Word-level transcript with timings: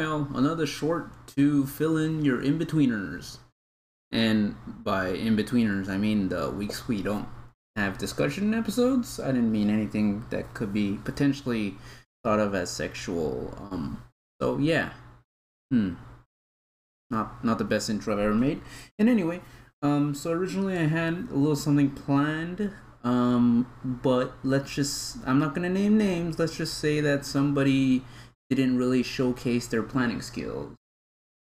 while, 0.00 0.28
another 0.34 0.66
short 0.66 1.10
to 1.28 1.66
fill 1.66 1.96
in 1.96 2.24
your 2.24 2.42
in 2.42 2.58
betweeners. 2.58 3.38
And 4.10 4.54
by 4.82 5.08
in 5.08 5.36
betweeners, 5.36 5.88
I 5.88 5.98
mean 5.98 6.28
the 6.28 6.50
weeks 6.50 6.88
we 6.88 7.02
don't 7.02 7.28
have 7.76 7.98
discussion 7.98 8.54
episodes. 8.54 9.20
I 9.20 9.26
didn't 9.26 9.52
mean 9.52 9.70
anything 9.70 10.24
that 10.30 10.54
could 10.54 10.72
be 10.72 10.98
potentially 11.04 11.74
thought 12.24 12.40
of 12.40 12.54
as 12.54 12.70
sexual. 12.70 13.54
Um, 13.70 14.02
so 14.40 14.58
yeah, 14.58 14.92
hmm, 15.70 15.94
not 17.10 17.44
not 17.44 17.58
the 17.58 17.64
best 17.64 17.90
intro 17.90 18.14
I've 18.14 18.20
ever 18.20 18.34
made. 18.34 18.62
And 18.98 19.08
anyway, 19.08 19.40
um, 19.82 20.14
so 20.14 20.32
originally 20.32 20.76
I 20.76 20.86
had 20.86 21.28
a 21.30 21.36
little 21.36 21.56
something 21.56 21.90
planned. 21.90 22.72
Um, 23.04 23.66
but 23.84 24.34
let's 24.42 24.74
just 24.74 25.18
I'm 25.26 25.38
not 25.38 25.54
gonna 25.54 25.68
name 25.68 25.98
names. 25.98 26.38
Let's 26.38 26.56
just 26.56 26.78
say 26.78 27.00
that 27.00 27.24
somebody 27.24 28.04
didn't 28.56 28.78
really 28.78 29.02
showcase 29.02 29.66
their 29.66 29.82
planning 29.82 30.22
skills. 30.22 30.74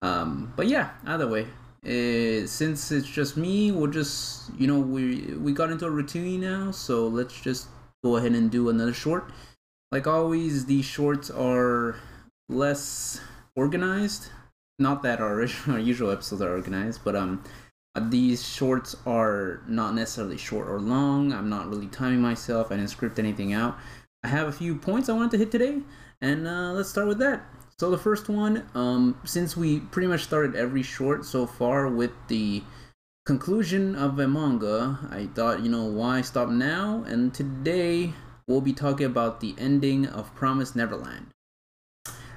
Um, 0.03 0.53
but 0.57 0.69
yeah, 0.69 0.91
either 1.07 1.27
way, 1.27 1.47
uh, 1.85 2.47
since 2.47 2.91
it's 2.93 3.09
just 3.09 3.37
me, 3.37 3.71
we'll 3.73 3.91
just 3.91 4.51
you 4.59 4.67
know 4.67 4.79
we 4.79 5.35
we 5.35 5.53
got 5.53 5.71
into 5.71 5.87
a 5.87 5.91
routine 5.91 6.41
now, 6.41 6.71
so 6.71 7.07
let's 7.09 7.41
just 7.41 7.69
go 8.05 8.17
ahead 8.17 8.33
and 8.33 8.51
do 8.51 8.69
another 8.69 8.93
short. 8.93 9.31
Like 9.91 10.07
always, 10.07 10.67
these 10.67 10.85
shorts 10.85 11.31
are 11.31 11.97
less 12.49 13.21
organized. 13.57 14.29
Not 14.79 15.03
that 15.03 15.21
our, 15.21 15.47
our 15.69 15.79
usual 15.79 16.11
episodes 16.11 16.43
are 16.43 16.53
organized, 16.53 17.01
but 17.05 17.17
um, 17.17 17.43
these 18.01 18.47
shorts 18.47 18.97
are 19.07 19.63
not 19.67 19.95
necessarily 19.95 20.37
short 20.37 20.69
or 20.69 20.81
long. 20.81 21.33
I'm 21.33 21.49
not 21.49 21.69
really 21.69 21.89
timing 21.89 22.21
myself. 22.21 22.71
I 22.71 22.77
didn't 22.77 22.91
script 22.91 23.19
anything 23.19 23.53
out. 23.53 23.79
I 24.23 24.29
have 24.29 24.49
a 24.49 24.53
few 24.53 24.75
points 24.77 25.09
I 25.09 25.13
wanted 25.13 25.33
to 25.33 25.39
hit 25.39 25.51
today, 25.51 25.81
and 26.21 26.47
uh, 26.47 26.73
let's 26.73 26.89
start 26.89 27.09
with 27.09 27.19
that. 27.19 27.43
So 27.79 27.91
the 27.91 27.99
first 27.99 28.29
one, 28.29 28.69
um, 28.75 29.21
since 29.25 29.57
we 29.57 29.81
pretty 29.81 30.09
much 30.09 30.25
started 30.25 30.57
every 30.57 30.83
short 30.83 31.25
so 31.25 31.47
far 31.47 31.89
with 31.89 32.11
the 32.27 32.63
conclusion 33.25 33.95
of 33.95 34.19
a 34.19 34.27
manga, 34.27 34.99
I 35.11 35.27
thought, 35.35 35.63
you 35.63 35.71
know, 35.71 35.85
why 35.85 36.23
stop 36.23 36.49
now? 36.49 37.05
And 37.07 37.33
today 37.33 38.13
we'll 38.49 38.61
be 38.61 38.73
talking 38.73 39.07
about 39.07 39.41
the 39.41 39.55
ending 39.59 40.07
of 40.07 40.35
Promise 40.35 40.75
Neverland. 40.75 41.29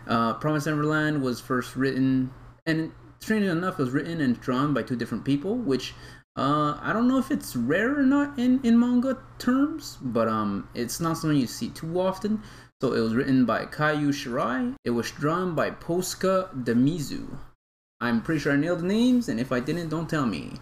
Uh, 0.06 0.34
Promise 0.36 0.68
Neverland 0.68 1.24
was 1.24 1.40
first 1.40 1.76
written, 1.76 2.32
and 2.66 2.92
strangely 3.20 3.50
enough, 3.50 3.80
it 3.80 3.84
was 3.84 3.92
written 3.92 4.22
and 4.22 4.40
drawn 4.40 4.74
by 4.74 4.84
two 4.84 4.96
different 4.96 5.26
people, 5.26 5.56
which 5.56 5.96
uh, 6.38 6.78
I 6.82 6.94
don't 6.94 7.08
know 7.08 7.18
if 7.18 7.32
it's 7.32 7.56
rare 7.56 7.98
or 7.98 8.04
not 8.04 8.38
in, 8.38 8.60
in 8.64 8.80
manga 8.80 9.18
terms, 9.40 9.98
but 10.02 10.28
um, 10.28 10.70
it's 10.76 11.00
not 11.00 11.18
something 11.18 11.40
you 11.40 11.48
see 11.48 11.70
too 11.70 12.00
often. 12.00 12.42
So 12.82 12.94
it 12.94 13.00
was 13.00 13.14
written 13.14 13.46
by 13.46 13.66
Kaiju 13.66 14.10
Shirai. 14.10 14.76
It 14.84 14.90
was 14.90 15.12
drawn 15.12 15.54
by 15.54 15.70
Posuka 15.70 16.50
Demizu. 16.64 17.38
I'm 18.02 18.24
pretty 18.24 18.40
sure 18.40 18.54
I 18.54 18.56
nailed 18.56 18.80
the 18.80 18.88
names, 18.88 19.30
and 19.30 19.40
if 19.40 19.52
I 19.52 19.60
didn't, 19.60 19.90
don't 19.90 20.10
tell 20.10 20.26
me. 20.26 20.54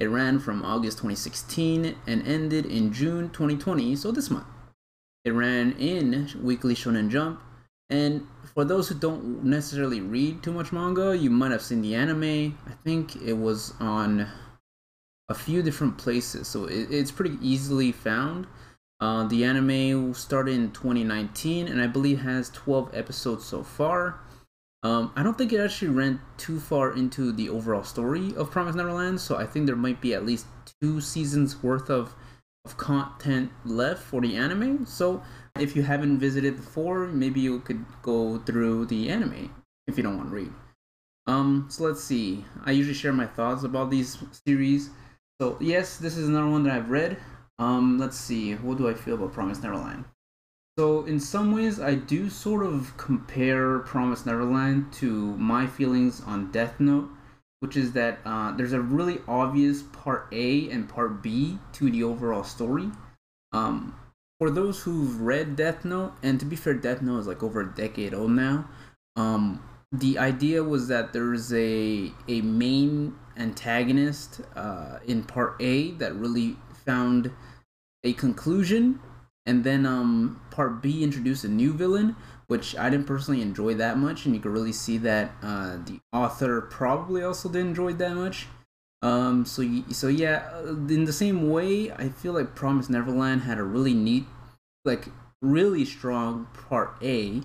It 0.00 0.06
ran 0.06 0.40
from 0.40 0.64
August 0.64 0.98
2016 0.98 1.94
and 2.08 2.26
ended 2.26 2.66
in 2.66 2.92
June 2.92 3.30
2020, 3.30 3.94
so 3.94 4.10
this 4.10 4.32
month. 4.32 4.48
It 5.24 5.30
ran 5.30 5.70
in 5.78 6.30
Weekly 6.42 6.74
Shonen 6.74 7.08
Jump, 7.08 7.40
and 7.88 8.26
for 8.52 8.64
those 8.64 8.88
who 8.88 8.96
don't 8.96 9.44
necessarily 9.44 10.00
read 10.00 10.42
too 10.42 10.52
much 10.52 10.72
manga, 10.72 11.16
you 11.16 11.30
might 11.30 11.52
have 11.52 11.62
seen 11.62 11.82
the 11.82 11.94
anime. 11.94 12.58
I 12.66 12.72
think 12.82 13.14
it 13.22 13.34
was 13.34 13.74
on 13.78 14.26
a 15.28 15.34
few 15.34 15.62
different 15.62 15.98
places, 15.98 16.48
so 16.48 16.64
it, 16.64 16.88
it's 16.90 17.12
pretty 17.12 17.38
easily 17.40 17.92
found. 17.92 18.48
Uh, 19.00 19.26
the 19.28 19.44
anime 19.44 20.12
started 20.12 20.54
in 20.54 20.70
2019 20.72 21.68
and 21.68 21.80
I 21.80 21.86
believe 21.86 22.20
has 22.20 22.50
12 22.50 22.90
episodes 22.92 23.44
so 23.44 23.62
far. 23.62 24.20
Um, 24.82 25.12
I 25.16 25.22
don't 25.22 25.36
think 25.36 25.52
it 25.52 25.60
actually 25.60 25.90
ran 25.90 26.20
too 26.36 26.58
far 26.58 26.94
into 26.96 27.32
the 27.32 27.48
overall 27.48 27.84
story 27.84 28.34
of 28.36 28.50
Promise 28.50 28.76
Neverland, 28.76 29.20
so 29.20 29.36
I 29.36 29.44
think 29.44 29.66
there 29.66 29.76
might 29.76 30.00
be 30.00 30.14
at 30.14 30.24
least 30.24 30.46
two 30.80 31.00
seasons 31.00 31.62
worth 31.62 31.90
of, 31.90 32.14
of 32.64 32.76
content 32.78 33.50
left 33.64 34.02
for 34.02 34.20
the 34.22 34.36
anime. 34.36 34.86
So 34.86 35.22
if 35.58 35.76
you 35.76 35.82
haven't 35.82 36.18
visited 36.18 36.56
before, 36.56 37.06
maybe 37.08 37.40
you 37.40 37.60
could 37.60 37.84
go 38.02 38.38
through 38.38 38.86
the 38.86 39.10
anime 39.10 39.54
if 39.86 39.96
you 39.96 40.02
don't 40.02 40.16
want 40.16 40.30
to 40.30 40.34
read. 40.34 40.52
Um, 41.26 41.66
so 41.68 41.84
let's 41.84 42.02
see. 42.02 42.44
I 42.64 42.72
usually 42.72 42.94
share 42.94 43.12
my 43.12 43.26
thoughts 43.26 43.64
about 43.64 43.90
these 43.90 44.18
series. 44.46 44.90
So 45.40 45.58
yes, 45.60 45.98
this 45.98 46.16
is 46.16 46.28
another 46.28 46.50
one 46.50 46.64
that 46.64 46.74
I've 46.74 46.90
read. 46.90 47.18
Um, 47.60 47.98
let's 47.98 48.16
see. 48.16 48.54
What 48.54 48.78
do 48.78 48.88
I 48.88 48.94
feel 48.94 49.14
about 49.14 49.34
Promise 49.34 49.62
Neverland? 49.62 50.06
So 50.78 51.04
in 51.04 51.20
some 51.20 51.52
ways, 51.52 51.78
I 51.78 51.94
do 51.94 52.30
sort 52.30 52.64
of 52.64 52.96
compare 52.96 53.80
Promise 53.80 54.24
Neverland 54.24 54.90
to 54.94 55.36
my 55.36 55.66
feelings 55.66 56.22
on 56.22 56.50
Death 56.50 56.80
Note, 56.80 57.10
which 57.60 57.76
is 57.76 57.92
that 57.92 58.20
uh, 58.24 58.52
there's 58.56 58.72
a 58.72 58.80
really 58.80 59.20
obvious 59.28 59.82
part 59.82 60.26
A 60.32 60.70
and 60.70 60.88
part 60.88 61.22
B 61.22 61.58
to 61.74 61.90
the 61.90 62.02
overall 62.02 62.44
story. 62.44 62.90
Um, 63.52 63.94
for 64.38 64.48
those 64.48 64.82
who've 64.82 65.20
read 65.20 65.54
Death 65.54 65.84
Note, 65.84 66.14
and 66.22 66.40
to 66.40 66.46
be 66.46 66.56
fair, 66.56 66.72
Death 66.72 67.02
Note 67.02 67.18
is 67.18 67.26
like 67.26 67.42
over 67.42 67.60
a 67.60 67.74
decade 67.74 68.14
old 68.14 68.30
now. 68.30 68.66
Um, 69.16 69.62
the 69.92 70.18
idea 70.18 70.64
was 70.64 70.88
that 70.88 71.12
there's 71.12 71.52
a 71.52 72.10
a 72.26 72.40
main 72.40 73.16
antagonist 73.36 74.40
uh, 74.56 75.00
in 75.06 75.24
part 75.24 75.60
A 75.60 75.90
that 75.92 76.14
really 76.14 76.56
found 76.86 77.30
a 78.04 78.12
conclusion, 78.14 79.00
and 79.46 79.64
then 79.64 79.86
um, 79.86 80.40
part 80.50 80.82
B 80.82 81.02
introduced 81.02 81.44
a 81.44 81.48
new 81.48 81.72
villain, 81.72 82.16
which 82.46 82.76
I 82.76 82.90
didn't 82.90 83.06
personally 83.06 83.42
enjoy 83.42 83.74
that 83.74 83.98
much, 83.98 84.26
and 84.26 84.34
you 84.34 84.40
could 84.40 84.52
really 84.52 84.72
see 84.72 84.98
that 84.98 85.32
uh, 85.42 85.76
the 85.84 86.00
author 86.12 86.60
probably 86.60 87.22
also 87.22 87.48
didn't 87.48 87.68
enjoy 87.68 87.92
that 87.94 88.14
much. 88.14 88.46
Um, 89.02 89.46
so 89.46 89.62
so 89.90 90.08
yeah, 90.08 90.50
uh, 90.52 90.68
in 90.68 91.04
the 91.04 91.12
same 91.12 91.48
way, 91.48 91.90
I 91.90 92.08
feel 92.08 92.32
like 92.32 92.54
Promise 92.54 92.90
Neverland 92.90 93.42
had 93.42 93.58
a 93.58 93.62
really 93.62 93.94
neat, 93.94 94.24
like 94.84 95.08
really 95.40 95.84
strong 95.84 96.48
part 96.68 96.96
A, 97.02 97.40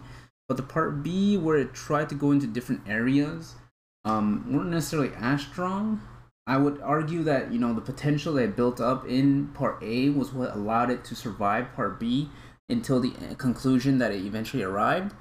but 0.48 0.58
the 0.58 0.64
part 0.64 1.02
B 1.02 1.38
where 1.38 1.58
it 1.58 1.74
tried 1.74 2.10
to 2.10 2.16
go 2.16 2.32
into 2.32 2.48
different 2.48 2.82
areas, 2.88 3.56
um, 4.04 4.52
weren't 4.52 4.70
necessarily 4.70 5.12
as 5.18 5.42
strong. 5.42 6.02
I 6.48 6.58
would 6.58 6.80
argue 6.82 7.24
that 7.24 7.52
you 7.52 7.60
know 7.60 7.74
the 7.74 7.82
potential 7.82 8.34
that 8.34 8.56
built 8.56 8.80
up 8.80 9.08
in 9.08 9.48
part 9.50 9.82
A 9.82 10.10
was 10.10 10.32
what 10.32 10.56
allowed 10.56 10.92
it 10.92 11.04
to 11.06 11.16
survive 11.16 11.74
part 11.74 12.00
B 12.00 12.30
until 12.70 13.00
the 13.00 13.14
uh, 13.32 13.36
conclusion 13.36 13.98
that 14.00 14.12
it 14.12 14.26
eventually 14.26 14.64
arrived. 14.64 15.14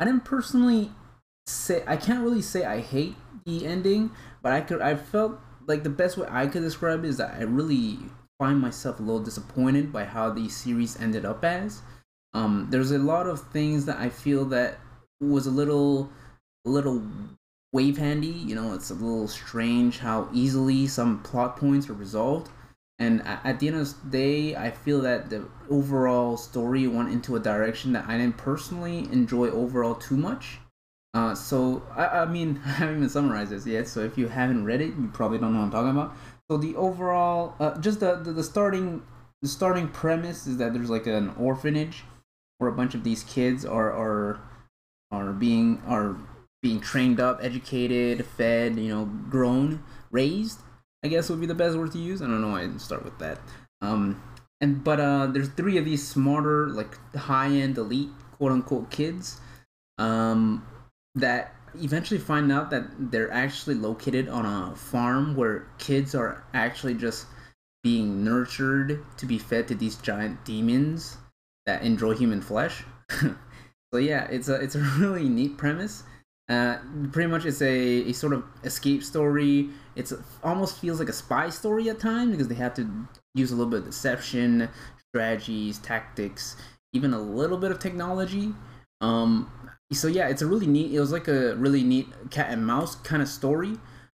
I 0.00 0.04
didn't 0.04 0.24
personally 0.24 0.90
say 1.46 1.84
I 1.86 1.96
can't 1.96 2.22
really 2.22 2.42
say 2.42 2.64
I 2.64 2.80
hate 2.80 3.14
the 3.44 3.66
ending, 3.66 4.10
but 4.42 4.52
I 4.52 4.60
could 4.60 4.80
I 4.80 4.96
felt 4.96 5.38
like 5.66 5.84
the 5.84 5.90
best 5.90 6.16
way 6.16 6.26
I 6.28 6.46
could 6.46 6.62
describe 6.62 7.04
it 7.04 7.08
is 7.08 7.18
that 7.18 7.34
I 7.34 7.42
really 7.42 7.98
find 8.38 8.60
myself 8.60 8.98
a 8.98 9.02
little 9.02 9.22
disappointed 9.22 9.92
by 9.92 10.04
how 10.04 10.30
the 10.30 10.48
series 10.48 11.00
ended 11.00 11.24
up 11.24 11.44
as. 11.44 11.82
Um, 12.34 12.66
there's 12.70 12.90
a 12.90 12.98
lot 12.98 13.28
of 13.28 13.40
things 13.52 13.84
that 13.86 13.98
I 13.98 14.08
feel 14.08 14.46
that 14.46 14.78
was 15.20 15.46
a 15.46 15.50
little, 15.50 16.10
a 16.66 16.70
little 16.70 17.02
wave 17.72 17.98
handy. 17.98 18.28
You 18.28 18.54
know, 18.54 18.74
it's 18.74 18.90
a 18.90 18.94
little 18.94 19.28
strange 19.28 19.98
how 19.98 20.28
easily 20.32 20.86
some 20.86 21.22
plot 21.22 21.56
points 21.56 21.88
are 21.88 21.94
resolved. 21.94 22.50
And 22.98 23.22
at 23.26 23.58
the 23.58 23.68
end 23.68 23.80
of 23.80 24.02
the 24.04 24.10
day, 24.10 24.54
I 24.54 24.70
feel 24.70 25.00
that 25.00 25.28
the 25.28 25.48
overall 25.68 26.36
story 26.36 26.86
went 26.86 27.10
into 27.10 27.34
a 27.34 27.40
direction 27.40 27.92
that 27.94 28.06
I 28.06 28.16
didn't 28.18 28.36
personally 28.36 28.98
enjoy 29.10 29.48
overall 29.48 29.96
too 29.96 30.16
much. 30.16 30.58
Uh, 31.14 31.34
so 31.34 31.82
I, 31.96 32.06
I 32.06 32.24
mean 32.26 32.60
I 32.64 32.70
haven't 32.70 32.96
even 32.98 33.08
summarized 33.08 33.50
this 33.50 33.66
yet. 33.66 33.88
So 33.88 34.00
if 34.00 34.16
you 34.16 34.28
haven't 34.28 34.64
read 34.64 34.80
it, 34.80 34.94
you 34.94 35.10
probably 35.12 35.38
don't 35.38 35.52
know 35.52 35.60
what 35.60 35.66
I'm 35.66 35.70
talking 35.72 35.90
about. 35.90 36.16
So 36.50 36.58
the 36.58 36.76
overall, 36.76 37.54
uh, 37.58 37.78
just 37.80 38.00
the, 38.00 38.16
the 38.16 38.32
the 38.32 38.44
starting 38.44 39.02
the 39.40 39.48
starting 39.48 39.88
premise 39.88 40.46
is 40.46 40.58
that 40.58 40.72
there's 40.72 40.90
like 40.90 41.06
an 41.06 41.30
orphanage 41.38 42.04
where 42.58 42.70
a 42.70 42.72
bunch 42.72 42.94
of 42.94 43.02
these 43.02 43.24
kids 43.24 43.64
are 43.64 43.92
are 43.92 44.40
are 45.10 45.32
being 45.32 45.82
are 45.86 46.16
being 46.62 46.80
trained 46.80 47.20
up, 47.20 47.40
educated, 47.42 48.24
fed, 48.24 48.76
you 48.76 48.88
know, 48.88 49.06
grown, 49.28 49.82
raised. 50.10 50.60
I 51.04 51.08
guess 51.08 51.28
would 51.28 51.40
be 51.40 51.46
the 51.46 51.54
best 51.54 51.76
word 51.76 51.92
to 51.92 51.98
use. 51.98 52.22
I 52.22 52.26
don't 52.26 52.40
know 52.40 52.50
why 52.50 52.60
I 52.60 52.62
didn't 52.62 52.80
start 52.80 53.04
with 53.04 53.18
that. 53.18 53.40
Um, 53.80 54.22
and 54.60 54.84
but 54.84 55.00
uh, 55.00 55.26
there's 55.26 55.48
three 55.48 55.76
of 55.76 55.84
these 55.84 56.06
smarter, 56.06 56.68
like 56.68 56.96
high 57.16 57.48
end 57.48 57.76
elite 57.78 58.10
quote 58.38 58.52
unquote 58.52 58.90
kids. 58.90 59.40
Um, 59.98 60.66
that 61.16 61.54
eventually 61.80 62.20
find 62.20 62.50
out 62.52 62.70
that 62.70 62.84
they're 63.10 63.30
actually 63.32 63.74
located 63.74 64.28
on 64.28 64.46
a 64.46 64.74
farm 64.76 65.36
where 65.36 65.68
kids 65.78 66.14
are 66.14 66.44
actually 66.54 66.94
just 66.94 67.26
being 67.82 68.24
nurtured 68.24 69.04
to 69.16 69.26
be 69.26 69.38
fed 69.38 69.68
to 69.68 69.74
these 69.74 69.96
giant 69.96 70.44
demons 70.44 71.16
that 71.66 71.82
enjoy 71.82 72.14
human 72.14 72.40
flesh. 72.40 72.84
so 73.10 73.98
yeah, 73.98 74.26
it's 74.30 74.48
a 74.48 74.54
it's 74.54 74.74
a 74.74 74.80
really 74.98 75.28
neat 75.28 75.56
premise. 75.56 76.04
Uh, 76.48 76.78
pretty 77.12 77.30
much 77.30 77.46
it's 77.46 77.62
a, 77.62 78.10
a 78.10 78.12
sort 78.12 78.32
of 78.32 78.44
escape 78.64 79.02
story. 79.02 79.70
It's 79.94 80.12
almost 80.42 80.78
feels 80.78 80.98
like 80.98 81.08
a 81.08 81.12
spy 81.12 81.50
story 81.50 81.88
at 81.88 82.00
times 82.00 82.32
because 82.32 82.48
they 82.48 82.54
have 82.56 82.74
to 82.74 83.08
use 83.34 83.52
a 83.52 83.54
little 83.54 83.70
bit 83.70 83.80
of 83.80 83.86
deception, 83.86 84.68
strategies, 85.10 85.78
tactics, 85.78 86.56
even 86.92 87.14
a 87.14 87.20
little 87.20 87.58
bit 87.58 87.70
of 87.70 87.78
technology. 87.78 88.54
Um, 89.00 89.50
so 89.92 90.08
yeah, 90.08 90.28
it's 90.28 90.42
a 90.42 90.46
really 90.46 90.66
neat. 90.66 90.92
It 90.92 91.00
was 91.00 91.12
like 91.12 91.28
a 91.28 91.54
really 91.56 91.82
neat 91.82 92.08
cat 92.30 92.50
and 92.50 92.66
mouse 92.66 92.96
kind 92.96 93.22
of 93.22 93.28
story. 93.28 93.76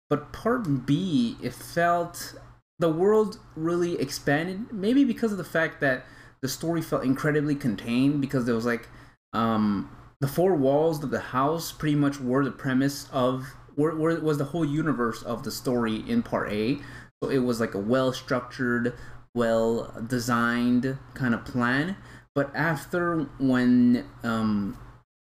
But 0.10 0.31
part 0.31 0.86
B, 0.86 1.38
it 1.42 1.54
felt 1.54 2.36
the 2.80 2.90
world 2.90 3.40
really 3.56 4.00
expanded. 4.00 4.72
Maybe 4.72 5.04
because 5.04 5.31
of 5.31 5.38
the 5.38 5.44
fact 5.44 5.81
that 5.81 6.06
the 6.42 6.50
story 6.50 6.81
felt 6.81 7.04
incredibly 7.04 7.56
contained 7.56 8.22
because 8.22 8.46
there 8.46 8.56
was 8.56 8.66
like 8.66 8.90
um, 9.34 9.90
the 10.24 10.30
four 10.30 10.56
walls 10.56 11.04
of 11.04 11.12
the 11.12 11.20
house 11.20 11.74
pretty 11.74 11.98
much 11.98 12.18
were 12.18 12.46
the 12.46 12.52
premise 12.52 13.10
of 13.12 13.46
where, 13.75 13.94
where 13.94 14.18
was 14.22 14.38
the 14.38 14.46
whole 14.46 14.64
universe 14.64 15.22
of 15.22 15.44
the 15.44 15.52
story 15.52 15.98
in 16.10 16.24
part 16.24 16.50
A. 16.50 16.78
So 17.22 17.30
it 17.30 17.40
was 17.40 17.60
like 17.60 17.74
a 17.74 17.78
well 17.78 18.14
structured, 18.14 18.94
well 19.36 19.94
designed 20.08 20.98
kind 21.14 21.34
of 21.34 21.44
plan. 21.44 21.98
But 22.34 22.56
after 22.56 23.24
when 23.38 24.08
um, 24.24 24.78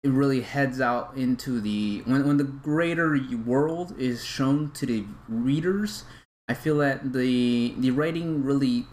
it 0.02 0.10
really 0.10 0.40
heads 0.40 0.80
out 0.80 1.16
into 1.16 1.60
the 1.60 2.02
when 2.04 2.26
when 2.26 2.38
the 2.38 2.42
greater 2.42 3.16
world 3.46 3.94
is 3.96 4.24
shown 4.24 4.72
to 4.72 4.86
the 4.86 5.04
readers, 5.28 6.02
I 6.48 6.54
feel 6.54 6.78
that 6.78 7.12
the 7.12 7.76
the 7.78 7.92
writing 7.92 8.42
really 8.42 8.86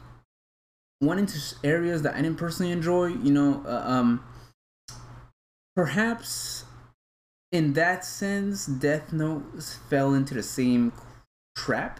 went 1.01 1.19
into 1.21 1.39
areas 1.63 2.03
that 2.03 2.13
I 2.13 2.21
didn't 2.21 2.37
personally 2.37 2.71
enjoy. 2.71 3.07
You 3.07 3.31
know, 3.31 3.63
uh, 3.65 3.81
um, 3.83 4.23
perhaps 5.77 6.65
in 7.51 7.73
that 7.73 8.03
sense, 8.03 8.65
Death 8.65 9.13
Note 9.13 9.63
fell 9.89 10.15
into 10.15 10.33
the 10.33 10.43
same 10.43 10.91
trap. 11.55 11.99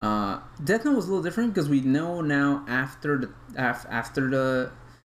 Uh, 0.00 0.38
Death 0.62 0.84
Note 0.84 0.94
was 0.94 1.06
a 1.06 1.08
little 1.08 1.22
different 1.22 1.52
because 1.52 1.68
we 1.68 1.80
know 1.80 2.20
now 2.20 2.64
after 2.68 3.18
the 3.18 3.30
af- 3.56 3.84
after 3.90 4.30
the 4.30 4.72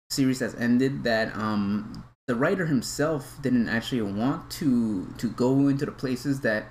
series 0.09 0.41
has 0.41 0.55
ended 0.57 1.05
that 1.05 1.37
um 1.37 2.05
the 2.27 2.35
writer 2.35 2.67
himself 2.67 3.39
didn't 3.43 3.69
actually 3.69 4.03
want 4.03 4.51
to 4.51 5.07
to 5.19 5.29
go 5.31 5.69
into 5.69 5.85
the 5.85 5.93
places 5.93 6.41
that 6.41 6.65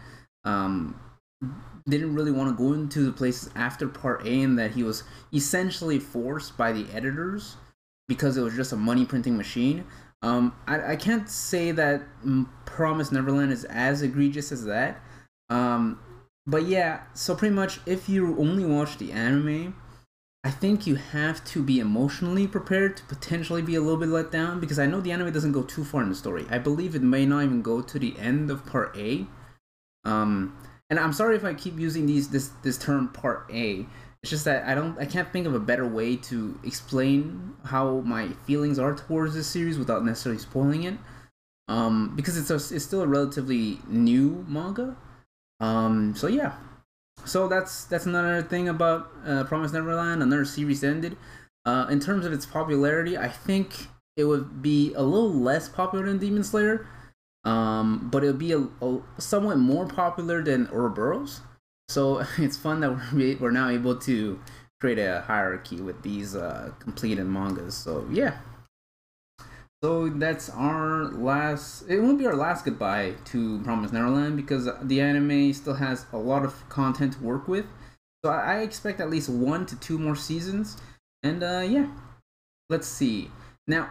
um 0.43 0.99
didn't 1.87 2.15
really 2.15 2.31
want 2.31 2.49
to 2.49 2.63
go 2.63 2.73
into 2.73 3.05
the 3.05 3.11
places 3.11 3.49
after 3.55 3.87
part 3.87 4.25
A 4.25 4.41
and 4.41 4.57
that 4.59 4.71
he 4.71 4.83
was 4.83 5.03
essentially 5.33 5.99
forced 5.99 6.57
by 6.57 6.73
the 6.73 6.85
editors 6.91 7.55
because 8.09 8.35
it 8.35 8.41
was 8.41 8.55
just 8.55 8.73
a 8.73 8.75
money 8.75 9.05
printing 9.05 9.37
machine. 9.37 9.85
Um, 10.21 10.53
I, 10.67 10.93
I 10.93 10.95
can't 10.95 11.29
say 11.29 11.71
that 11.71 12.03
Promise 12.65 13.11
Neverland 13.11 13.51
is 13.51 13.65
as 13.65 14.01
egregious 14.01 14.51
as 14.51 14.65
that. 14.65 14.99
Um, 15.49 15.99
but 16.45 16.65
yeah, 16.65 17.03
so 17.13 17.35
pretty 17.35 17.55
much 17.55 17.79
if 17.85 18.09
you 18.09 18.37
only 18.37 18.65
watch 18.65 18.97
the 18.97 19.11
anime, 19.11 19.75
I 20.43 20.51
think 20.51 20.87
you 20.87 20.95
have 20.95 21.43
to 21.45 21.61
be 21.61 21.79
emotionally 21.79 22.47
prepared 22.47 22.97
to 22.97 23.03
potentially 23.03 23.61
be 23.61 23.75
a 23.75 23.81
little 23.81 23.99
bit 23.99 24.09
let 24.09 24.31
down 24.31 24.59
because 24.59 24.79
I 24.79 24.85
know 24.85 25.01
the 25.01 25.11
anime 25.11 25.31
doesn't 25.33 25.51
go 25.51 25.63
too 25.63 25.83
far 25.83 26.01
in 26.01 26.09
the 26.09 26.15
story. 26.15 26.45
I 26.49 26.59
believe 26.59 26.95
it 26.95 27.01
may 27.01 27.25
not 27.25 27.43
even 27.43 27.61
go 27.61 27.81
to 27.81 27.99
the 27.99 28.17
end 28.17 28.49
of 28.49 28.65
part 28.65 28.95
A. 28.97 29.27
Um, 30.05 30.57
and 30.89 30.99
I'm 30.99 31.13
sorry 31.13 31.35
if 31.35 31.43
I 31.43 31.53
keep 31.53 31.77
using 31.77 32.05
these 32.05 32.29
this 32.29 32.49
this 32.63 32.77
term 32.77 33.09
part 33.09 33.49
A. 33.53 33.85
It's 34.23 34.29
just 34.29 34.45
that 34.45 34.65
I 34.65 34.75
don't 34.75 34.97
I 34.99 35.05
can't 35.05 35.31
think 35.31 35.47
of 35.47 35.55
a 35.55 35.59
better 35.59 35.87
way 35.87 36.15
to 36.17 36.59
explain 36.63 37.53
how 37.63 38.01
my 38.01 38.29
feelings 38.45 38.77
are 38.77 38.95
towards 38.95 39.33
this 39.33 39.47
series 39.47 39.77
without 39.77 40.03
necessarily 40.03 40.41
spoiling 40.41 40.83
it. 40.83 40.95
Um, 41.67 42.15
because 42.15 42.35
it's 42.35 42.49
a, 42.49 42.75
it's 42.75 42.83
still 42.83 43.01
a 43.01 43.07
relatively 43.07 43.79
new 43.87 44.45
manga. 44.47 44.97
Um, 45.59 46.15
so 46.15 46.27
yeah. 46.27 46.53
So 47.25 47.47
that's 47.47 47.85
that's 47.85 48.05
another 48.05 48.41
thing 48.41 48.69
about 48.69 49.11
uh, 49.25 49.43
Promise 49.45 49.73
Neverland. 49.73 50.23
Another 50.23 50.45
series 50.45 50.83
ended. 50.83 51.17
Uh, 51.65 51.85
in 51.89 51.99
terms 51.99 52.25
of 52.25 52.33
its 52.33 52.45
popularity, 52.45 53.17
I 53.17 53.27
think 53.27 53.87
it 54.17 54.23
would 54.23 54.61
be 54.61 54.93
a 54.95 55.03
little 55.03 55.31
less 55.31 55.69
popular 55.69 56.05
than 56.05 56.17
Demon 56.17 56.43
Slayer 56.43 56.87
um, 57.45 58.09
but 58.11 58.23
it'll 58.23 58.35
be 58.35 58.51
a, 58.51 58.59
a, 58.59 59.01
somewhat 59.17 59.57
more 59.57 59.87
popular 59.87 60.43
than 60.43 60.67
Ouroboros. 60.67 61.41
So 61.89 62.23
it's 62.37 62.55
fun 62.55 62.79
that 62.81 63.13
we're, 63.13 63.51
now 63.51 63.69
able 63.69 63.95
to 63.97 64.39
create 64.79 64.99
a 64.99 65.21
hierarchy 65.21 65.81
with 65.81 66.01
these 66.01 66.35
uh, 66.35 66.71
completed 66.79 67.25
mangas. 67.25 67.75
So 67.75 68.07
yeah. 68.11 68.37
So 69.83 70.09
that's 70.09 70.49
our 70.49 71.05
last. 71.05 71.83
It 71.87 71.99
won't 71.99 72.19
be 72.19 72.27
our 72.27 72.35
last 72.35 72.65
goodbye 72.65 73.15
to 73.25 73.61
Promise 73.61 73.93
Neverland 73.93 74.35
because 74.35 74.69
the 74.83 74.99
anime 74.99 75.53
still 75.53 75.73
has 75.73 76.05
a 76.11 76.17
lot 76.17 76.43
of 76.43 76.67
content 76.67 77.13
to 77.13 77.19
work 77.23 77.47
with. 77.47 77.65
So 78.23 78.31
I 78.31 78.59
expect 78.59 78.99
at 78.99 79.09
least 79.09 79.29
one 79.29 79.65
to 79.67 79.77
two 79.77 79.97
more 79.97 80.17
seasons. 80.17 80.77
And 81.23 81.43
uh, 81.43 81.65
yeah, 81.65 81.87
let's 82.69 82.87
see. 82.87 83.31
Now 83.67 83.89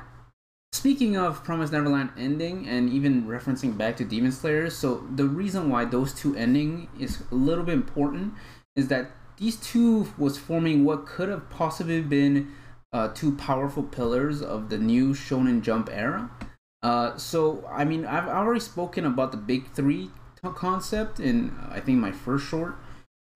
Speaking 0.79 1.17
of 1.17 1.43
Promise 1.43 1.73
Neverland 1.73 2.11
ending 2.17 2.69
and 2.69 2.89
even 2.89 3.25
referencing 3.25 3.77
back 3.77 3.97
to 3.97 4.05
Demon 4.05 4.31
Slayer, 4.31 4.71
so 4.71 5.03
the 5.13 5.25
reason 5.25 5.71
why 5.71 5.85
those 5.85 6.15
two 6.15 6.37
ending 6.37 6.89
is 6.97 7.25
a 7.33 7.35
little 7.35 7.65
bit 7.65 7.75
important 7.75 8.35
is 8.77 8.87
that 8.87 9.11
these 9.39 9.57
two 9.57 10.07
was 10.17 10.39
forming 10.39 10.85
what 10.85 11.05
could 11.05 11.31
have 11.31 11.51
possibly 11.51 12.01
been 12.01 12.53
uh, 12.93 13.09
two 13.09 13.35
powerful 13.35 13.83
pillars 13.83 14.41
of 14.41 14.69
the 14.69 14.79
new 14.79 15.15
Shonen 15.15 15.63
Jump 15.63 15.91
era. 15.91 16.31
Uh, 16.81 17.17
so 17.17 17.69
I 17.69 17.85
mean, 17.85 18.07
I've 18.07 18.29
already 18.29 18.61
spoken 18.61 19.05
about 19.05 19.33
the 19.33 19.37
big 19.37 19.73
three 19.73 20.13
concept 20.55 21.19
in 21.19 21.51
uh, 21.59 21.71
I 21.73 21.81
think 21.81 21.99
my 21.99 22.13
first 22.13 22.47
short, 22.47 22.77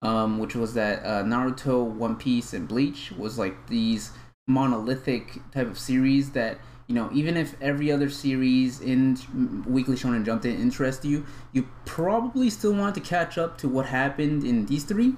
um, 0.01 0.39
which 0.39 0.55
was 0.55 0.75
that 0.75 1.03
uh, 1.03 1.23
Naruto, 1.23 1.83
One 1.83 2.15
Piece, 2.15 2.53
and 2.53 2.69
Bleach 2.69 3.11
was 3.11 3.37
like 3.37 3.67
these 3.67 4.11
monolithic 4.47 5.41
type 5.51 5.67
of 5.67 5.77
series 5.77 6.31
that 6.31 6.57
you 6.87 6.95
know, 6.95 7.09
even 7.13 7.37
if 7.37 7.55
every 7.61 7.91
other 7.91 8.09
series 8.09 8.81
in 8.81 9.17
Weekly 9.65 9.95
Shonen 9.95 10.25
Jump 10.25 10.41
didn't 10.41 10.61
interest 10.61 11.05
you, 11.05 11.25
you 11.51 11.67
probably 11.85 12.49
still 12.49 12.73
want 12.73 12.95
to 12.95 13.01
catch 13.01 13.37
up 13.37 13.57
to 13.59 13.69
what 13.69 13.85
happened 13.85 14.43
in 14.43 14.65
these 14.65 14.83
three. 14.83 15.15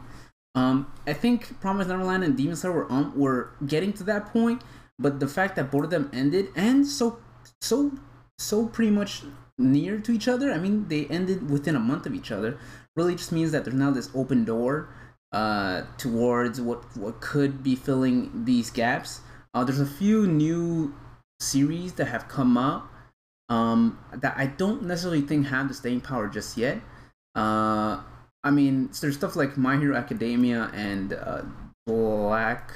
Um, 0.53 0.91
I 1.05 1.13
think 1.13 1.59
Promise 1.59 1.87
Neverland 1.87 2.23
and 2.23 2.37
Demon 2.37 2.55
Slayer 2.55 2.73
were 2.73 2.91
um, 2.91 3.17
were 3.17 3.51
getting 3.65 3.91
to 3.93 4.03
that 4.05 4.27
point, 4.27 4.61
but 4.97 5.19
the 5.19 5.27
fact 5.27 5.55
that 5.57 5.71
both 5.71 5.85
of 5.85 5.89
them 5.89 6.09
ended 6.13 6.49
and 6.55 6.87
so 6.87 7.19
so 7.61 7.91
so 8.37 8.67
pretty 8.67 8.91
much 8.91 9.23
near 9.57 9.99
to 9.99 10.11
each 10.11 10.27
other. 10.27 10.51
I 10.51 10.57
mean, 10.57 10.87
they 10.87 11.05
ended 11.07 11.49
within 11.49 11.75
a 11.75 11.79
month 11.79 12.05
of 12.05 12.13
each 12.13 12.31
other. 12.31 12.57
Really, 12.95 13.15
just 13.15 13.31
means 13.31 13.51
that 13.51 13.65
there's 13.65 13.75
now 13.75 13.91
this 13.91 14.09
open 14.15 14.45
door 14.45 14.89
uh, 15.33 15.83
towards 15.97 16.61
what 16.61 16.83
what 16.95 17.19
could 17.19 17.63
be 17.63 17.75
filling 17.75 18.45
these 18.45 18.69
gaps. 18.69 19.21
Uh, 19.53 19.63
there's 19.63 19.79
a 19.79 19.85
few 19.85 20.27
new 20.27 20.93
series 21.45 21.93
that 21.93 22.05
have 22.05 22.27
come 22.27 22.57
up 22.57 22.91
um, 23.49 23.99
that 24.13 24.35
I 24.37 24.47
don't 24.47 24.83
necessarily 24.83 25.21
think 25.21 25.47
have 25.47 25.67
the 25.67 25.73
staying 25.73 26.01
power 26.01 26.27
just 26.27 26.57
yet. 26.57 26.79
Uh, 27.35 28.01
I 28.43 28.51
mean, 28.51 28.89
there's 29.01 29.15
stuff 29.15 29.35
like 29.35 29.57
My 29.57 29.77
Hero 29.77 29.95
Academia 29.95 30.69
and 30.73 31.13
uh, 31.13 31.41
Black, 31.85 32.71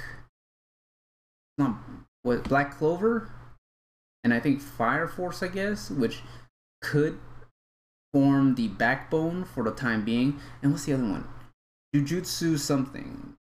not 1.57 1.77
what 2.23 2.43
Black 2.43 2.77
Clover, 2.77 3.31
and 4.23 4.33
I 4.33 4.39
think 4.39 4.61
Fire 4.61 5.07
Force, 5.07 5.41
I 5.41 5.47
guess, 5.47 5.89
which 5.89 6.21
could 6.81 7.19
form 8.13 8.55
the 8.55 8.67
backbone 8.67 9.45
for 9.45 9.63
the 9.63 9.71
time 9.71 10.03
being. 10.03 10.39
And 10.61 10.71
what's 10.71 10.85
the 10.85 10.93
other 10.93 11.03
one? 11.03 11.27
Jujutsu 11.95 12.57
something. 12.57 13.35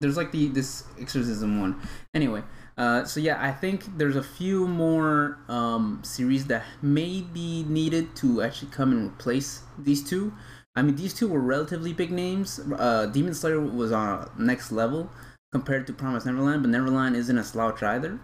There's 0.00 0.16
like 0.16 0.32
the 0.32 0.48
this 0.48 0.84
exorcism 1.00 1.60
one. 1.60 1.80
Anyway, 2.14 2.42
uh, 2.80 3.04
so 3.04 3.20
yeah, 3.20 3.36
I 3.38 3.52
think 3.52 3.98
there's 3.98 4.16
a 4.16 4.22
few 4.22 4.66
more 4.66 5.36
um, 5.48 6.00
series 6.02 6.46
that 6.46 6.64
may 6.80 7.20
be 7.20 7.62
needed 7.64 8.16
to 8.16 8.40
actually 8.40 8.70
come 8.70 8.90
and 8.90 9.10
replace 9.10 9.60
these 9.78 10.02
two. 10.02 10.32
I 10.74 10.80
mean, 10.80 10.96
these 10.96 11.12
two 11.12 11.28
were 11.28 11.40
relatively 11.40 11.92
big 11.92 12.10
names. 12.10 12.58
Uh, 12.58 13.04
Demon 13.04 13.34
Slayer 13.34 13.60
was 13.60 13.92
on 13.92 14.30
next 14.38 14.72
level 14.72 15.10
compared 15.52 15.86
to 15.88 15.92
Promise 15.92 16.24
Neverland, 16.24 16.62
but 16.62 16.70
Neverland 16.70 17.16
isn't 17.16 17.36
a 17.36 17.44
slouch 17.44 17.82
either. 17.82 18.18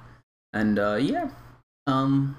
And 0.55 0.79
uh, 0.79 0.97
yeah, 1.03 1.29
um, 1.87 2.39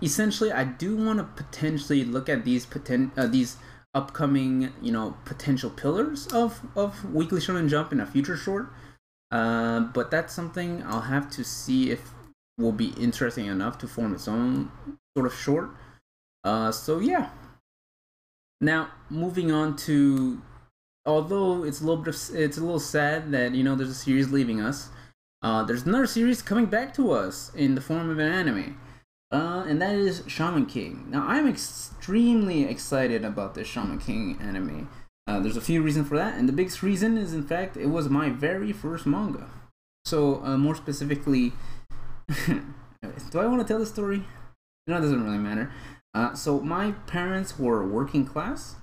essentially, 0.00 0.52
I 0.52 0.62
do 0.62 0.96
want 0.96 1.18
to 1.18 1.24
potentially 1.24 2.04
look 2.04 2.28
at 2.28 2.44
these 2.44 2.64
poten- 2.64 3.10
uh, 3.18 3.26
these 3.26 3.56
upcoming, 3.94 4.72
you 4.80 4.92
know, 4.92 5.16
potential 5.24 5.70
pillars 5.70 6.28
of 6.28 6.60
of 6.76 7.12
Weekly 7.12 7.40
Shonen 7.40 7.68
Jump 7.68 7.90
in 7.90 7.98
a 7.98 8.06
future 8.06 8.36
short. 8.36 8.68
Uh, 9.30 9.80
but 9.80 10.10
that's 10.10 10.32
something 10.32 10.82
I'll 10.84 11.00
have 11.00 11.30
to 11.32 11.44
see 11.44 11.90
if 11.90 12.12
will 12.58 12.72
be 12.72 12.88
interesting 12.98 13.46
enough 13.46 13.78
to 13.78 13.88
form 13.88 14.14
its 14.14 14.28
own 14.28 14.70
sort 15.16 15.26
of 15.26 15.34
short. 15.34 15.70
Uh, 16.44 16.72
so 16.72 17.00
yeah. 17.00 17.30
Now 18.60 18.88
moving 19.10 19.52
on 19.52 19.76
to, 19.76 20.40
although 21.04 21.64
it's 21.64 21.80
a 21.80 21.84
little 21.84 22.02
bit 22.02 22.14
of, 22.14 22.34
it's 22.34 22.56
a 22.56 22.60
little 22.60 22.80
sad 22.80 23.30
that 23.32 23.54
you 23.54 23.62
know 23.62 23.74
there's 23.74 23.90
a 23.90 23.94
series 23.94 24.30
leaving 24.30 24.60
us. 24.60 24.88
Uh, 25.42 25.62
there's 25.64 25.84
another 25.84 26.06
series 26.06 26.40
coming 26.40 26.66
back 26.66 26.94
to 26.94 27.12
us 27.12 27.52
in 27.54 27.74
the 27.74 27.80
form 27.80 28.08
of 28.08 28.18
an 28.18 28.32
anime. 28.32 28.78
Uh, 29.30 29.64
and 29.66 29.82
that 29.82 29.94
is 29.94 30.22
Shaman 30.26 30.66
King. 30.66 31.06
Now, 31.10 31.26
I'm 31.26 31.48
extremely 31.48 32.64
excited 32.64 33.24
about 33.24 33.54
this 33.54 33.66
Shaman 33.66 33.98
King 33.98 34.38
anime. 34.40 34.88
Uh, 35.26 35.40
there's 35.40 35.56
a 35.56 35.60
few 35.60 35.82
reasons 35.82 36.08
for 36.08 36.16
that, 36.16 36.38
and 36.38 36.48
the 36.48 36.52
biggest 36.52 36.82
reason 36.82 37.18
is, 37.18 37.32
in 37.32 37.42
fact, 37.42 37.76
it 37.76 37.86
was 37.86 38.08
my 38.08 38.30
very 38.30 38.72
first 38.72 39.06
manga. 39.06 39.48
So, 40.04 40.42
uh, 40.44 40.56
more 40.56 40.76
specifically, 40.76 41.52
do 42.46 43.38
I 43.40 43.46
want 43.46 43.60
to 43.60 43.66
tell 43.66 43.80
the 43.80 43.86
story? 43.86 44.22
No, 44.86 44.98
it 44.98 45.00
doesn't 45.00 45.24
really 45.24 45.38
matter. 45.38 45.72
Uh, 46.14 46.34
so 46.34 46.60
my 46.60 46.92
parents 47.06 47.58
were 47.58 47.86
working 47.86 48.24
class. 48.24 48.76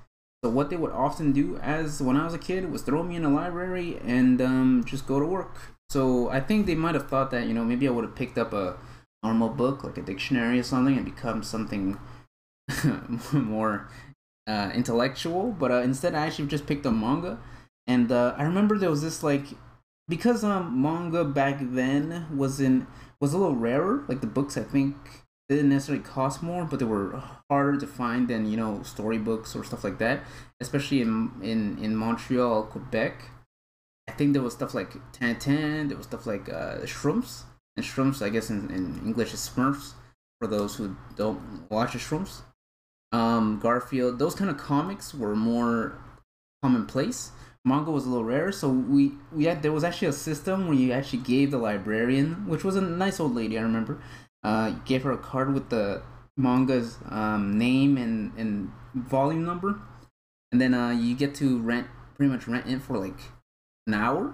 So 0.43 0.49
what 0.49 0.69
they 0.69 0.75
would 0.75 0.91
often 0.91 1.31
do, 1.31 1.57
as 1.57 2.01
when 2.01 2.17
I 2.17 2.25
was 2.25 2.33
a 2.33 2.37
kid, 2.39 2.69
was 2.71 2.81
throw 2.81 3.01
me 3.01 3.15
in 3.15 3.23
a 3.23 3.29
library 3.29 3.99
and 4.03 4.41
um, 4.41 4.83
just 4.85 5.07
go 5.07 5.19
to 5.19 5.25
work. 5.25 5.57
So 5.89 6.29
I 6.29 6.41
think 6.41 6.65
they 6.65 6.75
might 6.75 6.95
have 6.95 7.07
thought 7.09 7.31
that 7.31 7.47
you 7.47 7.53
know 7.53 7.63
maybe 7.63 7.87
I 7.87 7.91
would 7.91 8.03
have 8.03 8.15
picked 8.15 8.37
up 8.37 8.51
a 8.53 8.77
normal 9.23 9.49
book 9.49 9.83
like 9.83 9.97
a 9.97 10.01
dictionary 10.01 10.59
or 10.59 10.63
something 10.63 10.97
and 10.97 11.05
become 11.05 11.43
something 11.43 11.97
more 13.31 13.87
uh, 14.47 14.71
intellectual. 14.73 15.51
But 15.51 15.71
uh, 15.71 15.81
instead, 15.81 16.15
I 16.15 16.25
actually 16.25 16.47
just 16.47 16.67
picked 16.67 16.85
up 16.85 16.93
manga. 16.93 17.39
And 17.87 18.11
uh, 18.11 18.35
I 18.37 18.43
remember 18.43 18.77
there 18.77 18.89
was 18.89 19.01
this 19.01 19.23
like 19.23 19.45
because 20.07 20.43
um 20.43 20.81
manga 20.81 21.23
back 21.23 21.57
then 21.59 22.27
was 22.35 22.59
in 22.59 22.87
was 23.19 23.33
a 23.33 23.37
little 23.37 23.55
rarer. 23.55 24.03
Like 24.07 24.21
the 24.21 24.27
books, 24.27 24.57
I 24.57 24.63
think 24.63 24.95
didn't 25.49 25.69
necessarily 25.69 26.03
cost 26.03 26.41
more, 26.41 26.65
but 26.65 26.79
they 26.79 26.85
were 26.85 27.21
harder 27.49 27.77
to 27.79 27.87
find 27.87 28.27
than 28.27 28.49
you 28.49 28.57
know 28.57 28.81
storybooks 28.83 29.55
or 29.55 29.63
stuff 29.63 29.83
like 29.83 29.97
that. 29.99 30.23
Especially 30.61 31.01
in 31.01 31.31
in 31.41 31.77
in 31.83 31.95
Montreal, 31.95 32.63
Quebec. 32.63 33.29
I 34.07 34.11
think 34.11 34.33
there 34.33 34.41
was 34.41 34.53
stuff 34.53 34.73
like 34.73 34.93
Tintin. 35.13 35.87
There 35.87 35.97
was 35.97 36.07
stuff 36.07 36.25
like 36.25 36.49
uh, 36.49 36.79
Schtroumpfs 36.81 37.43
and 37.77 37.85
Schtroumpfs. 37.85 38.21
I 38.21 38.29
guess 38.29 38.49
in, 38.49 38.69
in 38.69 39.01
English 39.05 39.33
is 39.33 39.49
Smurfs 39.49 39.93
for 40.39 40.47
those 40.47 40.75
who 40.75 40.95
don't 41.15 41.69
watch 41.69 41.93
the 41.93 41.99
Schtroumpfs. 41.99 42.41
Um, 43.13 43.59
Garfield. 43.59 44.19
Those 44.19 44.35
kind 44.35 44.49
of 44.49 44.57
comics 44.57 45.13
were 45.13 45.35
more 45.35 45.97
commonplace 46.61 47.31
manga 47.65 47.91
was 47.91 48.05
a 48.05 48.09
little 48.09 48.25
rare, 48.25 48.51
so 48.51 48.69
we 48.69 49.13
we 49.31 49.45
had 49.45 49.61
there 49.61 49.71
was 49.71 49.83
actually 49.83 50.09
a 50.09 50.13
system 50.13 50.67
where 50.67 50.75
you 50.75 50.91
actually 50.91 51.19
gave 51.19 51.51
the 51.51 51.57
librarian, 51.57 52.47
which 52.47 52.63
was 52.63 52.75
a 52.75 52.81
nice 52.81 53.19
old 53.19 53.35
lady, 53.35 53.57
I 53.57 53.61
remember, 53.61 54.01
uh, 54.43 54.71
gave 54.85 55.03
her 55.03 55.11
a 55.11 55.17
card 55.17 55.53
with 55.53 55.69
the 55.69 56.01
manga's 56.37 56.97
um, 57.09 57.57
name 57.57 57.97
and 57.97 58.33
and 58.37 58.71
volume 58.95 59.45
number, 59.45 59.79
and 60.51 60.59
then 60.59 60.73
uh, 60.73 60.91
you 60.91 61.15
get 61.15 61.35
to 61.35 61.59
rent 61.59 61.87
pretty 62.15 62.31
much 62.31 62.47
rent 62.47 62.67
it 62.67 62.81
for 62.81 62.97
like 62.97 63.19
an 63.87 63.93
hour 63.93 64.33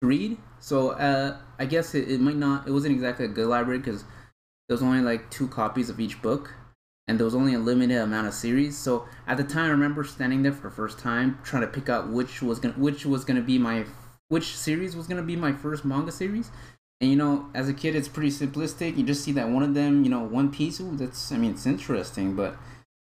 to 0.00 0.06
read. 0.06 0.38
So 0.60 0.90
uh, 0.90 1.38
I 1.58 1.66
guess 1.66 1.94
it, 1.94 2.10
it 2.10 2.20
might 2.20 2.36
not 2.36 2.68
it 2.68 2.72
wasn't 2.72 2.94
exactly 2.94 3.24
a 3.24 3.28
good 3.28 3.46
library 3.46 3.78
because 3.78 4.04
there 4.68 4.74
was 4.74 4.82
only 4.82 5.00
like 5.00 5.30
two 5.30 5.48
copies 5.48 5.88
of 5.90 6.00
each 6.00 6.20
book 6.22 6.50
and 7.06 7.18
there 7.18 7.24
was 7.24 7.34
only 7.34 7.54
a 7.54 7.58
limited 7.58 7.98
amount 7.98 8.26
of 8.26 8.34
series. 8.34 8.76
So 8.76 9.06
at 9.26 9.36
the 9.36 9.44
time, 9.44 9.66
I 9.66 9.70
remember 9.70 10.04
standing 10.04 10.42
there 10.42 10.52
for 10.52 10.68
the 10.68 10.74
first 10.74 10.98
time, 10.98 11.38
trying 11.44 11.62
to 11.62 11.68
pick 11.68 11.88
out 11.88 12.08
which 12.08 12.42
was 12.42 12.58
gonna 12.58 12.74
which 12.74 13.04
was 13.04 13.24
gonna 13.24 13.42
be 13.42 13.58
my 13.58 13.84
which 14.28 14.56
series 14.56 14.96
was 14.96 15.06
gonna 15.06 15.22
be 15.22 15.36
my 15.36 15.52
first 15.52 15.84
manga 15.84 16.12
series. 16.12 16.50
And 17.00 17.10
you 17.10 17.16
know, 17.16 17.50
as 17.54 17.68
a 17.68 17.74
kid, 17.74 17.94
it's 17.94 18.08
pretty 18.08 18.30
simplistic. 18.30 18.96
You 18.96 19.04
just 19.04 19.24
see 19.24 19.32
that 19.32 19.48
one 19.48 19.62
of 19.62 19.74
them, 19.74 20.04
you 20.04 20.10
know, 20.10 20.20
One 20.20 20.50
Piece. 20.50 20.80
Ooh, 20.80 20.96
that's 20.96 21.32
I 21.32 21.36
mean, 21.36 21.52
it's 21.52 21.66
interesting, 21.66 22.34
but 22.34 22.56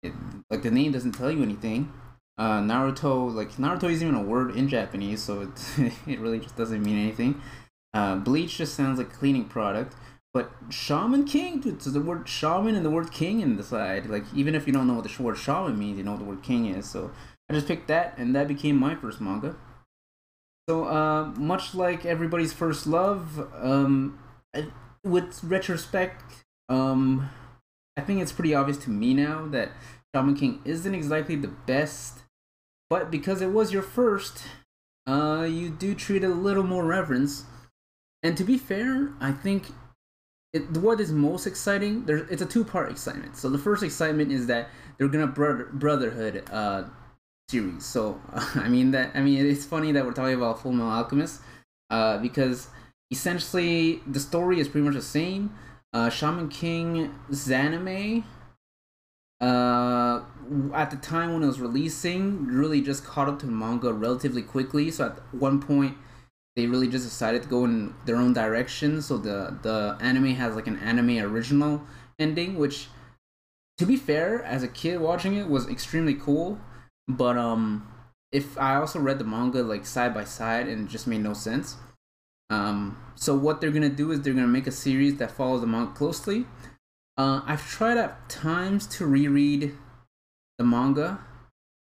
it, 0.02 0.12
like 0.50 0.62
the 0.62 0.70
name 0.70 0.92
doesn't 0.92 1.12
tell 1.12 1.30
you 1.30 1.42
anything. 1.42 1.92
Uh, 2.36 2.60
Naruto, 2.60 3.34
like 3.34 3.52
Naruto 3.52 3.90
isn't 3.90 4.06
even 4.06 4.20
a 4.20 4.22
word 4.22 4.54
in 4.54 4.68
Japanese, 4.68 5.22
so 5.22 5.40
it 5.40 5.92
it 6.06 6.20
really 6.20 6.38
just 6.38 6.56
doesn't 6.56 6.82
mean 6.82 6.96
anything. 6.96 7.40
Uh, 7.92 8.16
Bleach 8.16 8.58
just 8.58 8.74
sounds 8.74 8.98
like 8.98 9.12
cleaning 9.12 9.46
product. 9.46 9.94
But 10.38 10.52
Shaman 10.70 11.24
King, 11.24 11.58
dude, 11.58 11.82
so 11.82 11.90
the 11.90 12.00
word 12.00 12.28
shaman 12.28 12.76
and 12.76 12.86
the 12.86 12.90
word 12.90 13.10
king 13.10 13.40
in 13.40 13.56
the 13.56 13.64
side. 13.64 14.06
Like, 14.06 14.22
even 14.32 14.54
if 14.54 14.68
you 14.68 14.72
don't 14.72 14.86
know 14.86 14.94
what 14.94 15.02
the 15.02 15.20
word 15.20 15.36
shaman 15.36 15.76
means, 15.76 15.98
you 15.98 16.04
know 16.04 16.12
what 16.12 16.20
the 16.20 16.26
word 16.26 16.44
king 16.44 16.66
is. 16.66 16.88
So 16.88 17.10
I 17.50 17.54
just 17.54 17.66
picked 17.66 17.88
that, 17.88 18.16
and 18.16 18.36
that 18.36 18.46
became 18.46 18.76
my 18.76 18.94
first 18.94 19.20
manga. 19.20 19.56
So, 20.68 20.84
uh, 20.84 21.32
much 21.36 21.74
like 21.74 22.06
everybody's 22.06 22.52
first 22.52 22.86
love, 22.86 23.48
um, 23.60 24.20
with 25.02 25.42
retrospect, 25.42 26.22
um, 26.68 27.28
I 27.96 28.02
think 28.02 28.22
it's 28.22 28.30
pretty 28.30 28.54
obvious 28.54 28.78
to 28.84 28.90
me 28.90 29.14
now 29.14 29.44
that 29.48 29.72
Shaman 30.14 30.36
King 30.36 30.62
isn't 30.64 30.94
exactly 30.94 31.34
the 31.34 31.48
best, 31.48 32.20
but 32.88 33.10
because 33.10 33.40
it 33.40 33.50
was 33.50 33.72
your 33.72 33.82
first, 33.82 34.44
uh, 35.04 35.48
you 35.50 35.68
do 35.68 35.96
treat 35.96 36.22
it 36.22 36.30
a 36.30 36.32
little 36.32 36.62
more 36.62 36.84
reverence. 36.84 37.44
And 38.22 38.36
to 38.36 38.44
be 38.44 38.56
fair, 38.56 39.10
I 39.20 39.32
think 39.32 39.72
it, 40.52 40.70
what 40.78 41.00
is 41.00 41.12
most 41.12 41.46
exciting 41.46 42.04
there 42.06 42.18
it's 42.30 42.42
a 42.42 42.46
two-part 42.46 42.90
excitement. 42.90 43.36
So 43.36 43.48
the 43.48 43.58
first 43.58 43.82
excitement 43.82 44.32
is 44.32 44.46
that 44.46 44.70
they're 44.96 45.08
gonna 45.08 45.26
brother, 45.26 45.68
brotherhood 45.72 46.44
uh 46.50 46.84
series. 47.48 47.84
So 47.84 48.20
uh, 48.32 48.46
i 48.56 48.68
mean 48.68 48.90
that 48.92 49.12
i 49.14 49.20
mean 49.20 49.44
it's 49.44 49.64
funny 49.64 49.92
that 49.92 50.04
we're 50.04 50.12
talking 50.12 50.34
about 50.34 50.62
full 50.62 50.72
metal 50.72 50.90
alchemist 50.90 51.40
uh 51.90 52.18
because 52.18 52.68
essentially 53.10 54.02
the 54.06 54.20
story 54.20 54.60
is 54.60 54.68
pretty 54.68 54.84
much 54.86 54.94
the 54.94 55.02
same. 55.02 55.54
Uh 55.92 56.10
shaman 56.10 56.48
king 56.48 57.14
zanime 57.30 58.24
uh 59.40 60.20
at 60.74 60.90
the 60.90 60.96
time 60.96 61.32
when 61.32 61.42
it 61.42 61.46
was 61.46 61.60
releasing 61.60 62.46
really 62.46 62.80
just 62.80 63.04
caught 63.04 63.28
up 63.28 63.38
to 63.38 63.46
manga 63.46 63.92
relatively 63.92 64.42
quickly. 64.42 64.90
So 64.90 65.06
at 65.06 65.34
one 65.34 65.60
point 65.60 65.96
they 66.56 66.66
really 66.66 66.88
just 66.88 67.04
decided 67.04 67.42
to 67.42 67.48
go 67.48 67.64
in 67.64 67.94
their 68.04 68.16
own 68.16 68.32
direction. 68.32 69.00
So 69.02 69.18
the 69.18 69.56
the 69.62 69.96
anime 70.00 70.34
has 70.34 70.54
like 70.54 70.66
an 70.66 70.78
anime 70.78 71.18
original 71.18 71.82
ending, 72.18 72.56
which, 72.56 72.88
to 73.78 73.86
be 73.86 73.96
fair, 73.96 74.42
as 74.42 74.62
a 74.62 74.68
kid 74.68 75.00
watching 75.00 75.36
it 75.36 75.48
was 75.48 75.68
extremely 75.68 76.14
cool. 76.14 76.58
But 77.06 77.38
um, 77.38 77.86
if 78.32 78.58
I 78.58 78.76
also 78.76 78.98
read 78.98 79.18
the 79.18 79.24
manga 79.24 79.62
like 79.62 79.86
side 79.86 80.12
by 80.12 80.24
side 80.24 80.68
and 80.68 80.86
it 80.86 80.90
just 80.90 81.06
made 81.06 81.22
no 81.22 81.32
sense. 81.32 81.76
Um, 82.50 82.96
so 83.14 83.36
what 83.36 83.60
they're 83.60 83.70
gonna 83.70 83.88
do 83.88 84.10
is 84.10 84.20
they're 84.20 84.34
gonna 84.34 84.46
make 84.46 84.66
a 84.66 84.72
series 84.72 85.16
that 85.16 85.30
follows 85.30 85.60
the 85.60 85.66
manga 85.66 85.92
closely. 85.92 86.46
Uh, 87.16 87.42
I've 87.46 87.68
tried 87.68 87.98
at 87.98 88.28
times 88.28 88.86
to 88.88 89.06
reread 89.06 89.76
the 90.56 90.64
manga. 90.64 91.20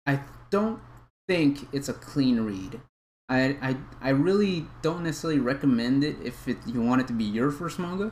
I 0.05 0.21
don't 0.49 0.79
think 1.27 1.67
it's 1.73 1.89
a 1.89 1.93
clean 1.93 2.41
read. 2.41 2.81
I, 3.29 3.57
I 3.61 3.75
I 4.01 4.09
really 4.09 4.65
don't 4.81 5.03
necessarily 5.03 5.39
recommend 5.39 6.03
it 6.03 6.17
if 6.23 6.47
it, 6.47 6.57
you 6.65 6.81
want 6.81 7.01
it 7.01 7.07
to 7.07 7.13
be 7.13 7.23
your 7.23 7.51
first 7.51 7.77
manga, 7.77 8.11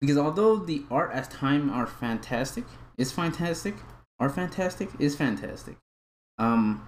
because 0.00 0.16
although 0.16 0.56
the 0.56 0.84
art 0.90 1.12
at 1.12 1.30
time 1.30 1.70
are 1.70 1.86
fantastic, 1.86 2.64
is 2.96 3.12
fantastic, 3.12 3.74
are 4.18 4.30
fantastic, 4.30 4.88
is 4.98 5.14
fantastic. 5.14 5.76
Um, 6.38 6.86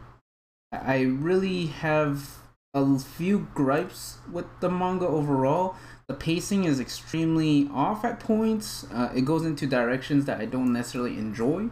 I 0.72 1.00
really 1.02 1.66
have 1.66 2.38
a 2.74 2.98
few 2.98 3.48
gripes 3.54 4.18
with 4.30 4.46
the 4.60 4.68
manga 4.70 5.06
overall. 5.06 5.76
The 6.06 6.14
pacing 6.14 6.64
is 6.64 6.80
extremely 6.80 7.68
off 7.72 8.04
at 8.04 8.20
points. 8.20 8.86
Uh, 8.92 9.10
it 9.14 9.24
goes 9.26 9.44
into 9.44 9.66
directions 9.66 10.24
that 10.24 10.40
I 10.40 10.46
don't 10.46 10.72
necessarily 10.72 11.18
enjoy. 11.18 11.68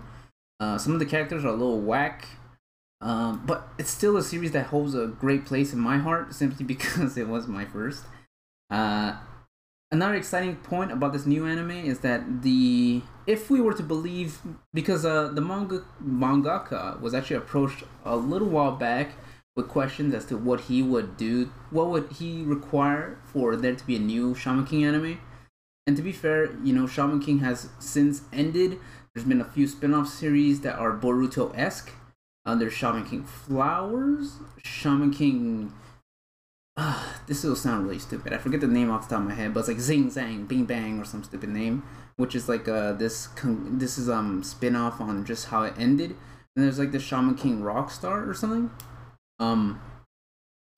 Uh, 0.60 0.78
some 0.78 0.92
of 0.92 0.98
the 0.98 1.06
characters 1.06 1.44
are 1.44 1.48
a 1.48 1.52
little 1.52 1.80
whack. 1.80 2.26
Um, 3.00 3.44
but 3.46 3.68
it's 3.78 3.90
still 3.90 4.16
a 4.16 4.22
series 4.22 4.52
that 4.52 4.66
holds 4.66 4.94
a 4.94 5.06
great 5.06 5.44
place 5.44 5.72
in 5.72 5.78
my 5.78 5.98
heart 5.98 6.34
simply 6.34 6.64
because 6.74 7.16
it 7.16 7.28
was 7.28 7.46
my 7.46 7.64
first. 7.64 8.04
Uh, 8.70 9.16
another 9.90 10.14
exciting 10.14 10.56
point 10.56 10.90
about 10.90 11.12
this 11.12 11.26
new 11.26 11.46
anime 11.46 11.70
is 11.70 12.00
that 12.00 12.42
the 12.42 13.02
if 13.26 13.50
we 13.50 13.60
were 13.60 13.74
to 13.74 13.82
believe 13.82 14.40
because 14.72 15.04
uh, 15.04 15.28
the 15.28 15.40
manga 15.40 15.84
mangaka 16.02 17.00
was 17.00 17.14
actually 17.14 17.36
approached 17.36 17.84
a 18.04 18.16
little 18.16 18.48
while 18.48 18.72
back 18.72 19.12
with 19.56 19.68
questions 19.68 20.14
as 20.14 20.26
to 20.26 20.36
what 20.36 20.62
he 20.62 20.82
would 20.82 21.16
do, 21.16 21.50
what 21.70 21.88
would 21.88 22.12
he 22.12 22.42
require 22.42 23.18
for 23.24 23.56
there 23.56 23.74
to 23.74 23.86
be 23.86 23.96
a 23.96 23.98
new 23.98 24.34
Shaman 24.34 24.66
King 24.66 24.84
anime. 24.84 25.18
And 25.86 25.96
to 25.96 26.02
be 26.02 26.12
fair, 26.12 26.54
you 26.62 26.74
know, 26.74 26.86
Shaman 26.86 27.20
King 27.20 27.38
has 27.38 27.70
since 27.78 28.22
ended. 28.32 28.78
There's 29.14 29.26
been 29.26 29.40
a 29.40 29.44
few 29.44 29.66
spin-off 29.66 30.08
series 30.08 30.60
that 30.60 30.78
are 30.78 30.92
Boruto-esque 30.92 31.90
there's 32.54 32.72
Shaman 32.72 33.04
King 33.04 33.24
Flowers, 33.24 34.36
Shaman 34.62 35.12
King. 35.12 35.72
Uh, 36.76 37.02
this 37.26 37.42
will 37.42 37.56
sound 37.56 37.86
really 37.86 37.98
stupid. 37.98 38.32
I 38.32 38.38
forget 38.38 38.60
the 38.60 38.68
name 38.68 38.90
off 38.90 39.08
the 39.08 39.14
top 39.14 39.22
of 39.22 39.28
my 39.28 39.34
head, 39.34 39.52
but 39.52 39.60
it's 39.60 39.68
like 39.68 39.80
Zing 39.80 40.10
Zang 40.10 40.46
Bing 40.46 40.64
Bang 40.64 41.00
or 41.00 41.04
some 41.04 41.24
stupid 41.24 41.48
name, 41.48 41.82
which 42.16 42.34
is 42.34 42.48
like 42.48 42.68
uh 42.68 42.92
this 42.92 43.26
con- 43.28 43.78
this 43.78 43.98
is 43.98 44.08
um 44.08 44.42
spin 44.44 44.76
off 44.76 45.00
on 45.00 45.24
just 45.24 45.46
how 45.46 45.62
it 45.62 45.74
ended. 45.78 46.14
And 46.54 46.64
there's 46.64 46.78
like 46.78 46.92
the 46.92 47.00
Shaman 47.00 47.34
King 47.34 47.62
Rockstar 47.62 48.26
or 48.26 48.34
something. 48.34 48.70
Um, 49.38 49.80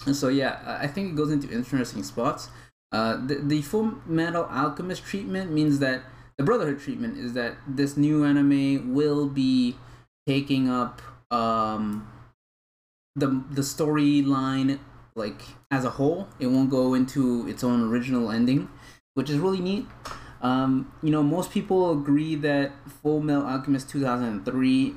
and 0.06 0.16
so 0.16 0.28
yeah, 0.28 0.78
I 0.80 0.87
think 0.87 1.10
it 1.10 1.16
goes 1.16 1.30
into 1.30 1.52
interesting 1.52 2.02
spots. 2.02 2.48
Uh, 2.90 3.16
the 3.26 3.37
the 3.37 3.62
Full 3.62 3.94
Metal 4.06 4.44
Alchemist 4.44 5.04
treatment 5.04 5.52
means 5.52 5.80
that 5.80 6.02
the 6.38 6.44
Brotherhood 6.44 6.80
treatment 6.80 7.18
is 7.18 7.34
that 7.34 7.56
this 7.66 7.96
new 7.96 8.25
anime 8.25 8.94
will 8.94 9.26
be 9.28 9.76
taking 10.26 10.70
up 10.70 11.02
um, 11.30 12.11
the 13.14 13.42
the 13.50 13.62
storyline 13.62 14.78
like 15.14 15.42
as 15.70 15.85
a 15.85 15.90
whole. 15.90 16.28
It 16.38 16.47
won't 16.47 16.70
go 16.70 16.94
into 16.94 17.47
its 17.49 17.64
own 17.64 17.90
original 17.90 18.30
ending, 18.30 18.68
which 19.14 19.30
is 19.30 19.38
really 19.38 19.61
neat. 19.61 19.87
Um, 20.40 20.92
you 21.02 21.11
know, 21.11 21.23
most 21.23 21.50
people 21.50 21.90
agree 21.90 22.37
that 22.37 22.73
Full 23.02 23.20
Metal 23.20 23.44
Alchemist 23.44 23.90
2003 23.90 24.94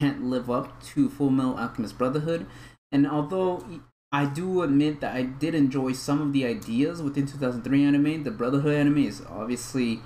can't 0.00 0.24
live 0.24 0.50
up 0.50 0.82
to 0.84 1.08
Full 1.08 1.30
Metal 1.30 1.58
Alchemist 1.58 1.98
Brotherhood, 1.98 2.46
and 2.92 3.06
although 3.06 3.64
I 4.12 4.26
do 4.26 4.62
admit 4.62 5.00
that 5.00 5.16
I 5.16 5.22
did 5.22 5.54
enjoy 5.56 5.92
some 5.92 6.22
of 6.22 6.32
the 6.32 6.46
ideas 6.46 7.02
within 7.02 7.26
2003 7.26 7.84
anime, 7.84 8.22
the 8.22 8.30
Brotherhood 8.30 8.74
anime 8.74 8.98
is 8.98 9.22
obviously 9.28 10.00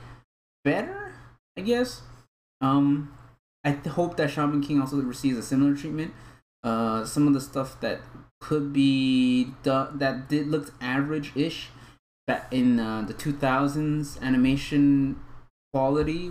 better 0.65 1.09
I 1.59 1.61
guess. 1.63 2.03
Um, 2.61 3.13
I 3.65 3.71
hope 3.71 4.17
that 4.17 4.31
Shaman 4.31 4.63
King 4.63 4.81
also 4.81 4.97
receives 4.99 5.37
a 5.37 5.43
similar 5.43 5.75
treatment. 5.75 6.15
Uh, 6.63 7.05
some 7.05 7.27
of 7.27 7.35
the 7.35 7.41
stuff 7.41 7.81
that 7.81 8.01
could 8.41 8.73
be 8.73 9.53
that 9.63 10.29
did 10.29 10.49
looked 10.49 10.71
average-ish 10.81 11.71
back 12.27 12.53
in 12.53 12.79
uh, 12.79 13.03
the 13.03 13.15
2000s 13.15 14.21
animation 14.23 15.19
quality 15.73 16.31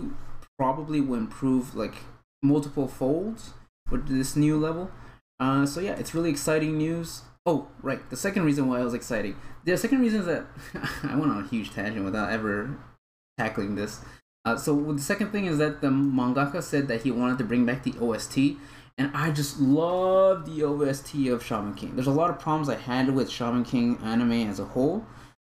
probably 0.58 1.00
will 1.00 1.18
improve 1.18 1.74
like 1.74 1.96
multiple 2.42 2.88
folds 2.88 3.52
with 3.90 4.08
this 4.08 4.36
new 4.36 4.58
level. 4.58 4.90
Uh, 5.40 5.66
so 5.66 5.80
yeah, 5.80 5.92
it's 5.92 6.14
really 6.14 6.30
exciting 6.30 6.76
news. 6.78 7.22
Oh, 7.46 7.68
right. 7.82 8.08
The 8.10 8.16
second 8.16 8.44
reason 8.44 8.68
why 8.68 8.80
it 8.80 8.84
was 8.84 8.94
exciting. 8.94 9.36
The 9.64 9.76
second 9.76 10.00
reason 10.00 10.20
is 10.20 10.26
that 10.26 10.46
I 11.02 11.16
went 11.16 11.30
on 11.30 11.44
a 11.44 11.48
huge 11.48 11.72
tangent 11.72 12.04
without 12.04 12.30
ever 12.30 12.76
tackling 13.38 13.74
this. 13.74 14.00
Uh, 14.44 14.56
so 14.56 14.92
the 14.92 15.00
second 15.00 15.30
thing 15.30 15.46
is 15.46 15.58
that 15.58 15.80
the 15.80 15.88
mangaka 15.88 16.62
said 16.62 16.88
that 16.88 17.02
he 17.02 17.10
wanted 17.10 17.38
to 17.38 17.44
bring 17.44 17.66
back 17.66 17.82
the 17.82 17.94
OST, 18.00 18.56
and 18.96 19.10
I 19.14 19.30
just 19.30 19.60
love 19.60 20.46
the 20.46 20.64
OST 20.64 21.28
of 21.28 21.44
Shaman 21.44 21.74
King. 21.74 21.94
There's 21.94 22.06
a 22.06 22.12
lot 22.12 22.30
of 22.30 22.38
problems 22.38 22.68
I 22.68 22.76
had 22.76 23.14
with 23.14 23.30
Shaman 23.30 23.64
King 23.64 23.98
anime 24.02 24.48
as 24.48 24.58
a 24.58 24.64
whole, 24.64 25.04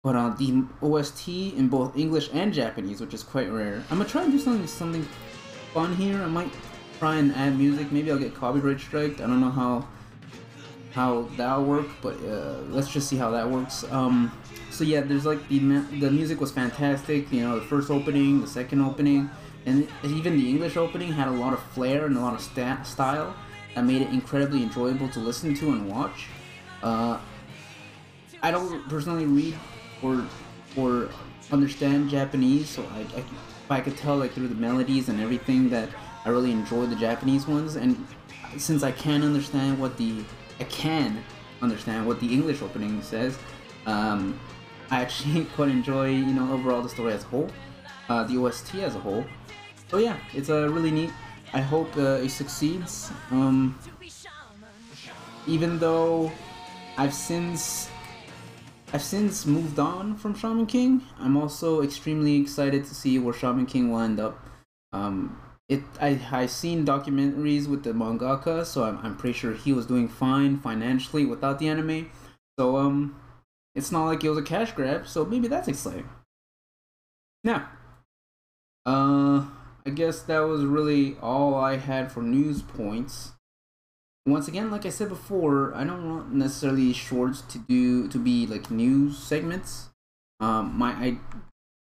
but 0.03 0.15
uh, 0.15 0.29
the 0.29 0.65
OST 0.81 1.27
in 1.27 1.67
both 1.69 1.97
English 1.97 2.29
and 2.33 2.53
Japanese, 2.53 2.99
which 3.01 3.13
is 3.13 3.23
quite 3.23 3.51
rare. 3.51 3.83
I'm 3.89 3.97
gonna 3.97 4.09
try 4.09 4.23
and 4.23 4.31
do 4.31 4.39
something 4.39 4.67
something 4.67 5.07
fun 5.73 5.95
here. 5.95 6.21
I 6.21 6.27
might 6.27 6.51
try 6.99 7.15
and 7.15 7.33
add 7.33 7.57
music. 7.57 7.91
Maybe 7.91 8.11
I'll 8.11 8.19
get 8.19 8.35
copyright 8.35 8.79
striked. 8.79 9.21
I 9.21 9.27
don't 9.27 9.41
know 9.41 9.49
how 9.49 9.87
how 10.91 11.23
that'll 11.37 11.65
work, 11.65 11.87
but 12.01 12.15
uh, 12.23 12.59
let's 12.69 12.91
just 12.91 13.07
see 13.07 13.15
how 13.15 13.31
that 13.31 13.49
works. 13.49 13.85
Um, 13.91 14.31
so 14.81 14.87
yeah, 14.87 15.01
there's 15.01 15.27
like 15.27 15.47
the 15.47 15.59
the 15.59 16.09
music 16.09 16.41
was 16.41 16.51
fantastic. 16.51 17.31
You 17.31 17.41
know, 17.41 17.59
the 17.59 17.65
first 17.67 17.91
opening, 17.91 18.41
the 18.41 18.47
second 18.47 18.81
opening, 18.81 19.29
and 19.67 19.87
even 20.03 20.35
the 20.35 20.49
English 20.49 20.75
opening 20.75 21.11
had 21.11 21.27
a 21.27 21.31
lot 21.43 21.53
of 21.53 21.61
flair 21.61 22.07
and 22.07 22.17
a 22.17 22.19
lot 22.19 22.33
of 22.33 22.41
sta- 22.41 22.81
style 22.81 23.35
that 23.75 23.85
made 23.85 24.01
it 24.01 24.09
incredibly 24.09 24.63
enjoyable 24.63 25.07
to 25.09 25.19
listen 25.19 25.53
to 25.53 25.69
and 25.69 25.87
watch. 25.87 26.25
Uh, 26.81 27.19
I 28.41 28.49
don't 28.49 28.89
personally 28.89 29.25
read 29.25 29.53
or 30.01 30.25
or 30.75 31.09
understand 31.51 32.09
Japanese, 32.09 32.67
so 32.67 32.83
I, 32.91 33.01
I 33.19 33.77
I 33.77 33.81
could 33.81 33.97
tell 33.97 34.17
like 34.17 34.31
through 34.31 34.47
the 34.47 34.55
melodies 34.55 35.09
and 35.09 35.21
everything 35.21 35.69
that 35.69 35.89
I 36.25 36.29
really 36.29 36.51
enjoy 36.51 36.87
the 36.87 36.95
Japanese 36.95 37.47
ones, 37.47 37.75
and 37.75 38.03
since 38.57 38.81
I 38.81 38.93
can 38.93 39.21
understand 39.21 39.79
what 39.79 39.95
the 39.97 40.23
I 40.59 40.63
can 40.63 41.23
understand 41.61 42.07
what 42.07 42.19
the 42.19 42.33
English 42.33 42.63
opening 42.63 42.99
says, 43.03 43.37
um, 43.85 44.39
I 44.91 45.01
actually 45.01 45.45
quite 45.55 45.69
enjoy 45.69 46.09
you 46.09 46.33
know 46.33 46.53
overall 46.53 46.81
the 46.81 46.89
story 46.89 47.13
as 47.13 47.23
a 47.23 47.27
whole, 47.27 47.49
uh, 48.09 48.23
the 48.25 48.37
OST 48.37 48.75
as 48.75 48.95
a 48.95 48.99
whole. 48.99 49.25
So 49.89 49.97
yeah, 49.97 50.17
it's 50.33 50.49
a 50.49 50.65
uh, 50.65 50.67
really 50.67 50.91
neat. 50.91 51.11
I 51.53 51.61
hope 51.61 51.97
uh, 51.97 52.25
it 52.25 52.29
succeeds. 52.29 53.11
Um, 53.31 53.77
even 55.47 55.79
though 55.79 56.31
I've 56.97 57.13
since 57.13 57.89
I've 58.93 59.01
since 59.01 59.45
moved 59.45 59.79
on 59.79 60.17
from 60.17 60.35
Shaman 60.35 60.65
King. 60.65 61.01
I'm 61.17 61.37
also 61.37 61.81
extremely 61.81 62.35
excited 62.35 62.83
to 62.85 62.93
see 62.93 63.17
where 63.19 63.33
Shaman 63.33 63.65
King 63.65 63.91
will 63.91 64.01
end 64.01 64.19
up. 64.19 64.45
Um, 64.91 65.41
it 65.69 65.81
I 66.01 66.19
I 66.31 66.45
seen 66.47 66.85
documentaries 66.85 67.67
with 67.67 67.83
the 67.83 67.93
mangaka, 67.93 68.65
so 68.65 68.83
I'm 68.83 68.97
I'm 69.01 69.15
pretty 69.15 69.37
sure 69.39 69.53
he 69.53 69.71
was 69.71 69.85
doing 69.85 70.09
fine 70.09 70.59
financially 70.59 71.25
without 71.25 71.59
the 71.59 71.69
anime. 71.69 72.11
So 72.59 72.75
um, 72.75 73.15
it's 73.75 73.91
not 73.91 74.05
like 74.05 74.23
it 74.23 74.29
was 74.29 74.37
a 74.37 74.43
cash 74.43 74.71
grab. 74.71 75.07
So 75.07 75.25
maybe 75.25 75.47
that's 75.47 75.67
exciting. 75.67 76.09
Now, 77.43 77.69
uh, 78.85 79.45
I 79.85 79.89
guess 79.93 80.21
that 80.23 80.39
was 80.41 80.63
really 80.63 81.17
all 81.21 81.55
I 81.55 81.77
had 81.77 82.11
for 82.11 82.21
news 82.21 82.61
points 82.61 83.31
once 84.25 84.47
again, 84.47 84.69
like 84.69 84.85
I 84.85 84.89
said 84.89 85.09
before, 85.09 85.73
I 85.75 85.83
don't 85.83 86.07
want 86.07 86.33
necessarily 86.33 86.93
shorts 86.93 87.41
to 87.41 87.57
do 87.57 88.07
to 88.09 88.19
be 88.19 88.45
like 88.45 88.69
news 88.69 89.17
segments. 89.17 89.89
Um, 90.39 90.77
my 90.77 90.91
I, 90.91 91.17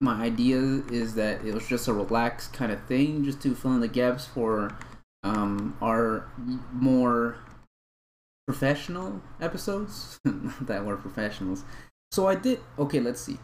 my 0.02 0.21
idea 0.21 0.60
is 0.91 1.15
that 1.15 1.45
it 1.45 1.54
was 1.54 1.67
just 1.67 1.88
a 1.88 1.93
relaxed 1.93 2.52
kind 2.54 2.71
of 2.71 2.84
thing, 2.84 3.23
just 3.23 3.41
to 3.41 3.56
fill 3.56 3.73
in 3.75 3.80
the 3.80 3.88
gaps 3.88 4.25
for 4.25 4.78
um, 5.23 5.78
our 5.82 6.30
more 6.73 7.38
professional 8.47 9.21
episodes. 9.41 10.19
that 10.62 10.86
were 10.86 10.97
professionals. 10.97 11.63
So 12.12 12.27
I 12.27 12.36
did. 12.36 12.60
Okay, 12.79 12.99
let's 12.99 13.21
see. 13.21 13.38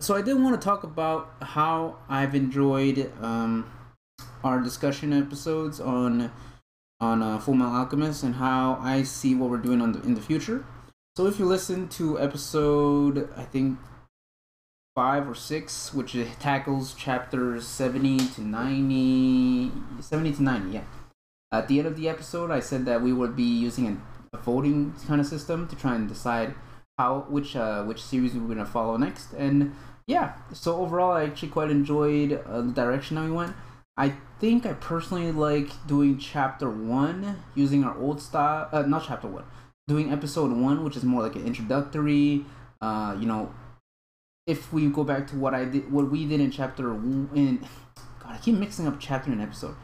So 0.00 0.14
I 0.14 0.22
did 0.22 0.40
want 0.40 0.60
to 0.60 0.64
talk 0.64 0.84
about 0.84 1.32
how 1.40 1.96
I've 2.08 2.34
enjoyed 2.34 3.10
um, 3.22 3.70
our 4.44 4.60
discussion 4.60 5.12
episodes 5.12 5.80
on 5.80 6.30
on 7.00 7.22
uh, 7.22 7.38
Full 7.38 7.54
Metal 7.54 7.74
Alchemist 7.74 8.24
and 8.24 8.34
how 8.34 8.78
I 8.80 9.04
see 9.04 9.34
what 9.34 9.50
we're 9.50 9.58
doing 9.58 9.78
the, 9.92 10.02
in 10.02 10.14
the 10.14 10.20
future. 10.20 10.64
So 11.16 11.26
if 11.26 11.38
you 11.38 11.46
listen 11.46 11.88
to 11.90 12.18
episode, 12.20 13.28
I 13.36 13.44
think 13.44 13.78
five 14.96 15.28
or 15.28 15.34
six, 15.34 15.94
which 15.94 16.16
tackles 16.40 16.94
chapters 16.94 17.66
70 17.66 18.18
to 18.34 18.40
90, 18.42 19.72
70 20.00 20.32
to 20.32 20.42
90, 20.42 20.70
yeah. 20.70 20.84
At 21.52 21.68
the 21.68 21.78
end 21.78 21.86
of 21.86 21.96
the 21.96 22.08
episode, 22.08 22.50
I 22.50 22.60
said 22.60 22.84
that 22.86 23.00
we 23.00 23.12
would 23.12 23.36
be 23.36 23.44
using 23.44 23.86
a, 23.86 23.96
a 24.32 24.38
voting 24.38 24.94
kind 25.06 25.20
of 25.20 25.26
system 25.26 25.66
to 25.68 25.76
try 25.76 25.94
and 25.94 26.08
decide 26.08 26.54
how 26.98 27.26
which 27.28 27.56
uh, 27.56 27.84
which 27.84 28.02
series 28.02 28.34
we 28.34 28.40
are 28.40 28.48
gonna 28.48 28.66
follow 28.66 28.96
next. 28.96 29.32
And 29.32 29.74
yeah, 30.06 30.34
so 30.52 30.76
overall, 30.76 31.12
I 31.12 31.24
actually 31.24 31.48
quite 31.48 31.70
enjoyed 31.70 32.42
uh, 32.46 32.62
the 32.62 32.72
direction 32.72 33.16
that 33.16 33.24
we 33.24 33.30
went. 33.30 33.54
I 33.96 34.14
think 34.40 34.64
I 34.64 34.72
personally 34.74 35.32
like 35.32 35.70
doing 35.86 36.18
chapter 36.18 36.70
one 36.70 37.42
using 37.54 37.84
our 37.84 37.96
old 37.98 38.20
style. 38.20 38.68
Uh, 38.72 38.82
not 38.82 39.04
chapter 39.06 39.28
one, 39.28 39.44
doing 39.86 40.12
episode 40.12 40.50
one, 40.52 40.84
which 40.84 40.96
is 40.96 41.04
more 41.04 41.22
like 41.22 41.36
an 41.36 41.46
introductory. 41.46 42.44
Uh, 42.80 43.16
you 43.18 43.26
know, 43.26 43.52
if 44.46 44.72
we 44.72 44.86
go 44.86 45.04
back 45.04 45.26
to 45.28 45.36
what 45.36 45.54
I 45.54 45.64
did, 45.66 45.92
what 45.92 46.10
we 46.10 46.24
did 46.26 46.40
in 46.40 46.50
chapter 46.50 46.92
in, 46.94 47.58
God, 48.22 48.34
I 48.34 48.38
keep 48.38 48.54
mixing 48.54 48.86
up 48.86 48.98
chapter 48.98 49.30
and 49.30 49.42
episode. 49.42 49.74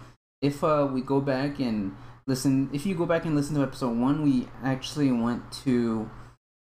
If 0.40 0.64
uh, 0.64 0.88
we 0.90 1.00
go 1.00 1.20
back 1.20 1.58
and 1.58 1.94
listen, 2.26 2.70
if 2.72 2.86
you 2.86 2.94
go 2.94 3.06
back 3.06 3.24
and 3.24 3.34
listen 3.34 3.54
to 3.56 3.62
episode 3.62 3.96
one, 3.96 4.22
we 4.22 4.48
actually 4.62 5.12
went 5.12 5.50
to. 5.64 6.10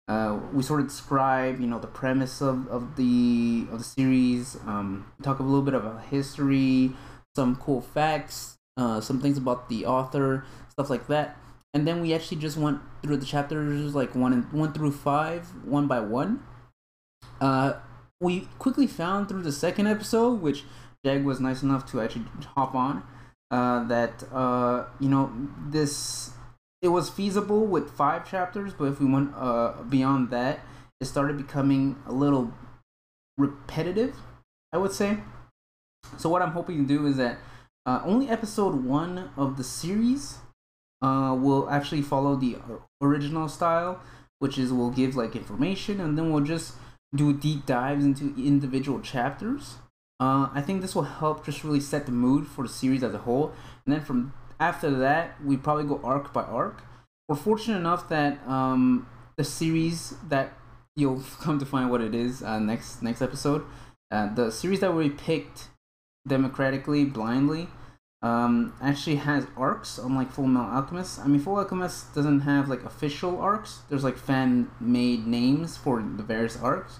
Uh, 0.08 0.40
we 0.52 0.60
sort 0.62 0.80
of 0.80 0.88
describe, 0.88 1.60
you 1.60 1.68
know, 1.68 1.78
the 1.78 1.86
premise 1.86 2.40
of, 2.40 2.66
of 2.66 2.96
the 2.96 3.66
of 3.70 3.78
the 3.78 3.84
series. 3.84 4.56
Um, 4.66 5.12
talk 5.22 5.38
a 5.38 5.42
little 5.42 5.62
bit 5.62 5.74
about 5.74 6.04
history, 6.06 6.92
some 7.36 7.54
cool 7.56 7.80
facts, 7.80 8.58
uh, 8.76 9.00
some 9.00 9.20
things 9.20 9.38
about 9.38 9.68
the 9.68 9.86
author, 9.86 10.44
stuff 10.68 10.90
like 10.90 11.06
that. 11.06 11.36
And 11.72 11.86
then 11.86 12.00
we 12.00 12.12
actually 12.12 12.38
just 12.38 12.56
went 12.56 12.80
through 13.02 13.18
the 13.18 13.26
chapters 13.26 13.94
like 13.94 14.16
one 14.16 14.32
and 14.32 14.52
one 14.52 14.72
through 14.72 14.92
five, 14.92 15.46
one 15.64 15.86
by 15.86 16.00
one. 16.00 16.42
Uh, 17.40 17.74
we 18.20 18.48
quickly 18.58 18.88
found 18.88 19.28
through 19.28 19.42
the 19.42 19.52
second 19.52 19.86
episode, 19.86 20.40
which 20.40 20.64
Jag 21.04 21.24
was 21.24 21.40
nice 21.40 21.62
enough 21.62 21.90
to 21.92 22.00
actually 22.00 22.24
hop 22.54 22.74
on, 22.74 23.02
uh, 23.50 23.84
that 23.84 24.24
uh, 24.32 24.84
you 24.98 25.08
know 25.08 25.32
this 25.68 26.30
it 26.82 26.88
was 26.88 27.10
feasible 27.10 27.66
with 27.66 27.90
five 27.90 28.28
chapters, 28.28 28.72
but 28.72 28.84
if 28.84 29.00
we 29.00 29.06
went 29.06 29.32
uh, 29.36 29.82
beyond 29.88 30.30
that, 30.30 30.60
it 31.00 31.04
started 31.04 31.36
becoming 31.36 31.96
a 32.06 32.12
little 32.12 32.52
repetitive. 33.36 34.16
I 34.72 34.78
would 34.78 34.92
say. 34.92 35.18
So 36.16 36.28
what 36.28 36.42
I'm 36.42 36.52
hoping 36.52 36.86
to 36.86 36.86
do 36.86 37.06
is 37.06 37.16
that 37.16 37.38
uh, 37.86 38.00
only 38.04 38.28
episode 38.28 38.84
one 38.84 39.30
of 39.36 39.56
the 39.56 39.64
series 39.64 40.38
uh, 41.02 41.36
will 41.38 41.68
actually 41.70 42.02
follow 42.02 42.36
the 42.36 42.58
original 43.00 43.48
style, 43.48 44.00
which 44.38 44.58
is 44.58 44.72
we'll 44.72 44.90
give 44.90 45.16
like 45.16 45.34
information 45.34 46.00
and 46.00 46.16
then 46.16 46.32
we'll 46.32 46.44
just 46.44 46.74
do 47.14 47.32
deep 47.32 47.66
dives 47.66 48.04
into 48.04 48.34
individual 48.36 49.00
chapters. 49.00 49.76
Uh, 50.20 50.50
I 50.52 50.60
think 50.60 50.82
this 50.82 50.94
will 50.94 51.02
help 51.02 51.46
just 51.46 51.64
really 51.64 51.80
set 51.80 52.04
the 52.04 52.12
mood 52.12 52.46
for 52.46 52.62
the 52.62 52.68
series 52.68 53.02
as 53.02 53.14
a 53.14 53.18
whole. 53.18 53.52
And 53.86 53.94
then 53.94 54.02
from 54.02 54.34
after 54.60 54.90
that, 54.90 55.42
we 55.42 55.56
probably 55.56 55.84
go 55.84 55.98
arc 56.04 56.32
by 56.32 56.42
arc. 56.42 56.82
We're 57.26 57.36
fortunate 57.36 57.78
enough 57.78 58.08
that 58.10 58.46
um, 58.46 59.06
the 59.36 59.44
series 59.44 60.14
that 60.28 60.52
you'll 60.94 61.22
come 61.40 61.58
to 61.58 61.66
find 61.66 61.90
what 61.90 62.02
it 62.02 62.14
is 62.14 62.42
uh, 62.42 62.58
next 62.58 63.02
next 63.02 63.22
episode. 63.22 63.64
Uh, 64.10 64.32
the 64.34 64.50
series 64.50 64.80
that 64.80 64.94
we 64.94 65.08
picked 65.08 65.68
democratically, 66.28 67.04
blindly, 67.04 67.68
um, 68.22 68.74
actually 68.82 69.16
has 69.16 69.46
arcs, 69.56 69.96
unlike 69.96 70.30
Full 70.32 70.46
Metal 70.46 70.68
Alchemist. 70.70 71.20
I 71.20 71.26
mean, 71.28 71.40
Full 71.40 71.56
Alchemist 71.56 72.14
doesn't 72.14 72.40
have 72.40 72.68
like 72.68 72.84
official 72.84 73.40
arcs. 73.40 73.80
There's 73.88 74.04
like 74.04 74.18
fan 74.18 74.70
made 74.80 75.26
names 75.26 75.78
for 75.78 76.02
the 76.02 76.22
various 76.22 76.60
arcs. 76.60 76.98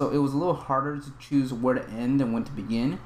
So 0.00 0.10
it 0.10 0.18
was 0.18 0.34
a 0.34 0.36
little 0.36 0.54
harder 0.54 0.98
to 0.98 1.12
choose 1.18 1.52
where 1.52 1.74
to 1.74 1.88
end 1.90 2.20
and 2.20 2.34
when 2.34 2.44
to 2.44 2.52
begin. 2.52 2.98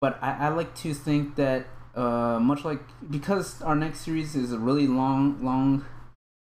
But 0.00 0.18
I, 0.22 0.46
I 0.46 0.48
like 0.48 0.74
to 0.76 0.92
think 0.92 1.36
that, 1.36 1.66
uh, 1.94 2.38
much 2.40 2.64
like 2.64 2.80
because 3.10 3.62
our 3.62 3.74
next 3.74 4.00
series 4.00 4.36
is 4.36 4.52
a 4.52 4.58
really 4.58 4.86
long, 4.86 5.42
long, 5.42 5.84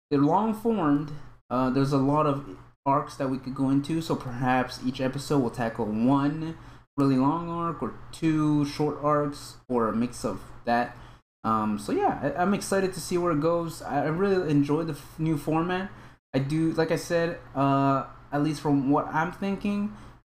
they're 0.10 0.20
long 0.20 0.54
formed. 0.54 1.12
Uh, 1.50 1.70
there's 1.70 1.92
a 1.92 1.98
lot 1.98 2.26
of 2.26 2.58
arcs 2.86 3.16
that 3.16 3.30
we 3.30 3.38
could 3.38 3.54
go 3.54 3.70
into. 3.70 4.02
So 4.02 4.16
perhaps 4.16 4.80
each 4.86 5.02
episode 5.02 5.40
will 5.40 5.50
tackle 5.50 5.86
one 5.86 6.58
really 6.98 7.18
long 7.18 7.50
arc 7.50 7.82
or 7.82 7.94
two 8.12 8.66
short 8.66 8.98
arcs 9.02 9.56
or 9.68 9.88
a 9.88 9.96
mix 9.96 10.24
of 10.24 10.42
that. 10.66 10.96
Um, 11.44 11.80
so 11.80 11.92
yeah, 11.92 12.34
I, 12.38 12.44
am 12.44 12.54
excited 12.54 12.94
to 12.94 13.00
see 13.00 13.18
where 13.18 13.32
it 13.32 13.42
goes. 13.42 13.82
I, 13.82 14.04
I 14.04 14.08
really 14.08 14.50
enjoy 14.50 14.84
the 14.84 14.94
f- 14.94 15.16
new 15.18 15.38
format. 15.38 15.90
I 16.34 16.40
do, 16.40 16.72
like 16.74 16.92
I 16.92 16.96
said, 16.98 17.40
uh, 17.56 18.06
at 18.32 18.44
least 18.44 18.62
from 18.62 18.90
what 18.90 19.08
I'm 19.08 19.32
thinking, 19.32 19.96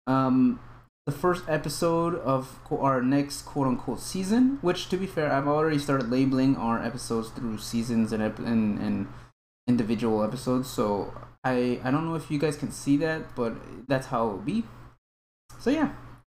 um, 0.08 0.60
the 1.06 1.12
first 1.12 1.44
episode 1.50 2.16
of 2.16 2.60
our 2.72 3.02
next 3.02 3.44
quote 3.44 3.68
unquote 3.68 4.00
season, 4.00 4.58
which 4.62 4.90
to 4.90 4.98
be 4.98 5.06
fair, 5.06 5.32
I've 5.32 5.48
already 5.48 5.80
started 5.80 6.10
labeling 6.10 6.56
our 6.56 6.82
episodes 6.82 7.30
through 7.30 7.58
seasons 7.58 8.14
and, 8.14 8.24
and, 8.24 8.80
and 8.80 9.08
individual 9.68 10.24
episodes. 10.24 10.70
So 10.70 11.14
I, 11.44 11.80
I 11.84 11.92
don't 11.92 12.06
know 12.06 12.16
if 12.16 12.32
you 12.32 12.40
guys 12.40 12.56
can 12.56 12.72
see 12.72 12.96
that, 12.98 13.36
but 13.36 13.54
that's 13.88 14.08
how 14.08 14.30
it 14.30 14.32
will 14.32 14.38
be. 14.40 14.64
So 15.60 15.70
yeah, 15.70 15.92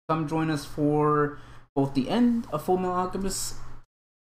come 0.08 0.26
join 0.28 0.50
us 0.50 0.64
for 0.64 1.38
both 1.74 1.94
the 1.94 2.08
end 2.08 2.46
of 2.52 2.64
Full 2.64 2.76
Metal 2.76 2.96
Alchemist. 2.96 3.54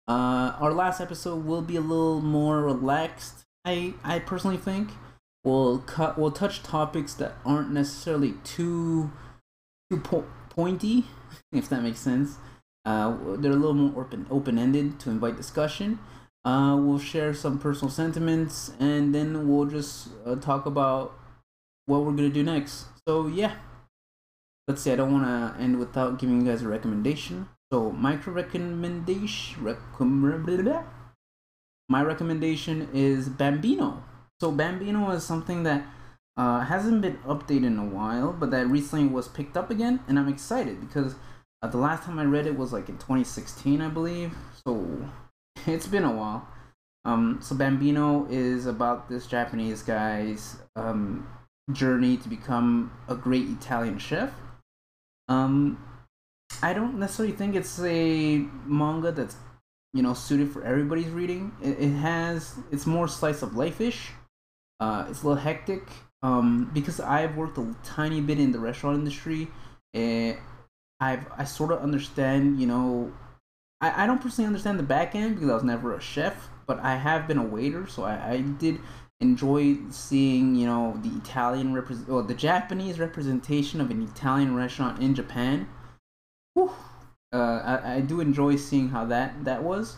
Uh, 0.08 0.52
our 0.60 0.72
last 0.72 1.00
episode 1.00 1.44
will 1.44 1.62
be 1.62 1.76
a 1.76 1.80
little 1.80 2.20
more 2.20 2.62
relaxed. 2.62 3.44
I 3.64 3.94
I 4.04 4.20
personally 4.20 4.56
think 4.56 4.90
we'll 5.46 5.78
cut 5.78 6.18
we'll 6.18 6.32
touch 6.32 6.62
topics 6.62 7.14
that 7.14 7.34
aren't 7.44 7.70
necessarily 7.70 8.34
too 8.44 9.10
too 9.88 9.98
po- 10.00 10.26
pointy, 10.50 11.04
if 11.52 11.68
that 11.68 11.82
makes 11.82 12.00
sense. 12.00 12.36
Uh, 12.84 13.16
they're 13.38 13.52
a 13.52 13.56
little 13.56 13.74
more 13.74 14.02
open 14.02 14.26
open 14.30 14.58
ended 14.58 14.98
to 15.00 15.10
invite 15.10 15.36
discussion. 15.36 15.98
Uh, 16.44 16.76
we'll 16.78 16.98
share 16.98 17.32
some 17.32 17.58
personal 17.58 17.90
sentiments, 17.90 18.72
and 18.78 19.14
then 19.14 19.48
we'll 19.48 19.66
just 19.66 20.08
uh, 20.24 20.36
talk 20.36 20.66
about 20.66 21.14
what 21.86 22.02
we're 22.02 22.12
gonna 22.12 22.28
do 22.28 22.42
next. 22.42 22.86
So 23.06 23.28
yeah, 23.28 23.54
let's 24.68 24.82
see. 24.82 24.92
I 24.92 24.96
don't 24.96 25.12
want 25.12 25.24
to 25.24 25.62
end 25.62 25.78
without 25.78 26.18
giving 26.18 26.40
you 26.44 26.50
guys 26.50 26.62
a 26.62 26.68
recommendation. 26.68 27.48
So 27.72 27.90
micro 27.90 28.32
recommendation. 28.32 29.64
Rec- 29.64 29.78
my 31.88 32.02
recommendation 32.02 32.88
is 32.92 33.28
Bambino. 33.28 34.02
So 34.40 34.52
Bambino 34.52 35.10
is 35.10 35.24
something 35.24 35.62
that 35.62 35.86
uh, 36.36 36.60
hasn't 36.60 37.00
been 37.00 37.16
updated 37.18 37.66
in 37.66 37.78
a 37.78 37.84
while, 37.84 38.32
but 38.32 38.50
that 38.50 38.68
recently 38.68 39.06
was 39.06 39.28
picked 39.28 39.56
up 39.56 39.70
again, 39.70 40.00
and 40.06 40.18
I'm 40.18 40.28
excited 40.28 40.80
because 40.80 41.14
uh, 41.62 41.68
the 41.68 41.78
last 41.78 42.04
time 42.04 42.18
I 42.18 42.24
read 42.24 42.46
it 42.46 42.56
was 42.56 42.72
like 42.72 42.88
in 42.88 42.98
2016, 42.98 43.80
I 43.80 43.88
believe. 43.88 44.34
So 44.66 45.08
it's 45.66 45.86
been 45.86 46.04
a 46.04 46.12
while. 46.12 46.46
Um, 47.06 47.38
so 47.40 47.54
Bambino 47.54 48.26
is 48.28 48.66
about 48.66 49.08
this 49.08 49.26
Japanese 49.26 49.82
guy's 49.82 50.56
um, 50.74 51.26
journey 51.72 52.16
to 52.18 52.28
become 52.28 52.92
a 53.08 53.14
great 53.14 53.48
Italian 53.48 53.98
chef. 53.98 54.32
Um, 55.28 55.82
I 56.62 56.72
don't 56.72 56.98
necessarily 56.98 57.34
think 57.34 57.54
it's 57.54 57.80
a 57.80 58.38
manga 58.66 59.12
that's 59.12 59.36
you 59.94 60.02
know 60.02 60.14
suited 60.14 60.50
for 60.50 60.62
everybody's 60.64 61.08
reading. 61.08 61.52
It, 61.62 61.78
it 61.78 61.90
has 61.90 62.54
it's 62.70 62.86
more 62.86 63.08
slice 63.08 63.42
of 63.42 63.56
life 63.56 63.80
ish. 63.80 64.10
Uh, 64.80 65.06
it's 65.08 65.22
a 65.22 65.28
little 65.28 65.42
hectic. 65.42 65.88
Um, 66.22 66.70
because 66.72 66.98
I've 66.98 67.36
worked 67.36 67.58
a 67.58 67.74
tiny 67.84 68.20
bit 68.20 68.40
in 68.40 68.50
the 68.50 68.58
restaurant 68.58 68.98
industry, 68.98 69.48
and 69.94 70.38
I've 70.98 71.26
I 71.36 71.44
sort 71.44 71.72
of 71.72 71.80
understand 71.80 72.58
you 72.58 72.66
know 72.66 73.12
I, 73.80 74.04
I 74.04 74.06
don't 74.06 74.20
personally 74.20 74.46
understand 74.46 74.78
the 74.78 74.84
back 74.84 75.14
end 75.14 75.34
because 75.34 75.50
I 75.50 75.54
was 75.54 75.64
never 75.64 75.94
a 75.94 76.00
chef, 76.00 76.48
but 76.66 76.80
I 76.80 76.96
have 76.96 77.28
been 77.28 77.38
a 77.38 77.44
waiter, 77.44 77.86
so 77.86 78.04
I, 78.04 78.32
I 78.32 78.40
did 78.40 78.80
enjoy 79.20 79.76
seeing 79.90 80.54
you 80.54 80.66
know 80.66 80.98
the 81.02 81.10
Italian 81.16 81.74
represent 81.74 82.08
or 82.08 82.22
the 82.22 82.34
Japanese 82.34 82.98
representation 82.98 83.80
of 83.80 83.90
an 83.90 84.02
Italian 84.02 84.54
restaurant 84.54 85.02
in 85.02 85.14
Japan. 85.14 85.68
Whew. 86.54 86.72
Uh, 87.32 87.80
I, 87.82 87.94
I 87.96 88.00
do 88.00 88.20
enjoy 88.20 88.56
seeing 88.56 88.88
how 88.88 89.04
that 89.06 89.44
that 89.44 89.62
was. 89.62 89.96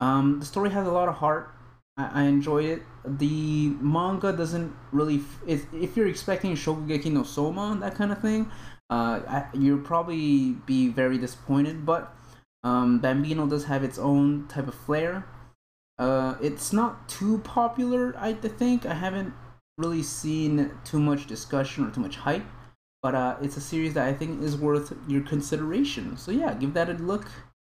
Um, 0.00 0.40
the 0.40 0.46
story 0.46 0.70
has 0.70 0.86
a 0.86 0.90
lot 0.90 1.08
of 1.08 1.16
heart. 1.16 1.54
I, 2.00 2.22
I 2.22 2.22
enjoy 2.24 2.64
it. 2.64 2.82
The 3.04 3.70
manga 3.80 4.32
doesn't 4.32 4.74
really. 4.92 5.20
If, 5.46 5.72
if 5.72 5.96
you're 5.96 6.08
expecting 6.08 6.54
Shokugeki 6.54 7.12
no 7.12 7.22
Soma 7.22 7.76
that 7.80 7.94
kind 7.94 8.12
of 8.12 8.20
thing, 8.20 8.50
uh, 8.90 9.44
you'll 9.54 9.78
probably 9.80 10.56
be 10.66 10.88
very 10.88 11.18
disappointed. 11.18 11.86
But 11.86 12.14
um, 12.62 12.98
Bambino 12.98 13.46
does 13.46 13.64
have 13.64 13.84
its 13.84 13.98
own 13.98 14.46
type 14.48 14.68
of 14.68 14.74
flair. 14.74 15.26
Uh, 15.98 16.34
it's 16.40 16.72
not 16.72 17.08
too 17.08 17.38
popular, 17.38 18.14
I 18.18 18.32
think. 18.32 18.86
I 18.86 18.94
haven't 18.94 19.34
really 19.78 20.02
seen 20.02 20.70
too 20.84 20.98
much 21.00 21.26
discussion 21.26 21.86
or 21.86 21.90
too 21.90 22.00
much 22.00 22.16
hype, 22.16 22.44
but 23.02 23.14
uh, 23.14 23.36
it's 23.42 23.56
a 23.56 23.60
series 23.60 23.94
that 23.94 24.06
I 24.06 24.12
think 24.12 24.42
is 24.42 24.56
worth 24.56 24.92
your 25.08 25.22
consideration. 25.22 26.16
So 26.16 26.30
yeah, 26.30 26.54
give 26.54 26.74
that 26.74 26.88
a 26.88 26.94
look, 26.94 27.26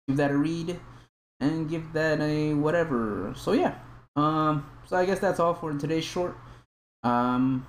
give 0.08 0.16
that 0.16 0.30
a 0.30 0.36
read, 0.36 0.78
and 1.40 1.68
give 1.68 1.92
that 1.92 2.20
a 2.20 2.54
whatever. 2.54 3.32
So 3.36 3.52
yeah, 3.52 3.74
um, 4.20 4.66
so 4.86 4.96
I 4.96 5.06
guess 5.06 5.18
that's 5.18 5.40
all 5.40 5.54
for 5.54 5.72
today's 5.72 6.04
short. 6.04 6.36
Um, 7.02 7.66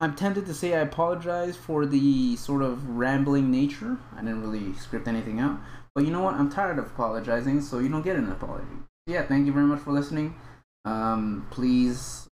I'm 0.00 0.14
tempted 0.14 0.46
to 0.46 0.54
say 0.54 0.74
I 0.74 0.80
apologize 0.80 1.56
for 1.56 1.84
the 1.84 2.36
sort 2.36 2.62
of 2.62 2.88
rambling 2.90 3.50
nature. 3.50 3.98
I 4.16 4.20
didn't 4.20 4.42
really 4.42 4.74
script 4.74 5.08
anything 5.08 5.40
out. 5.40 5.58
But 5.94 6.04
you 6.04 6.12
know 6.12 6.22
what? 6.22 6.34
I'm 6.34 6.50
tired 6.50 6.78
of 6.78 6.86
apologizing, 6.86 7.60
so 7.60 7.80
you 7.80 7.88
don't 7.88 8.02
get 8.02 8.16
an 8.16 8.30
apology. 8.30 8.66
Yeah, 9.08 9.22
thank 9.22 9.46
you 9.46 9.52
very 9.52 9.66
much 9.66 9.80
for 9.80 9.92
listening. 9.92 10.36
Um, 10.84 11.46
please, 11.50 12.28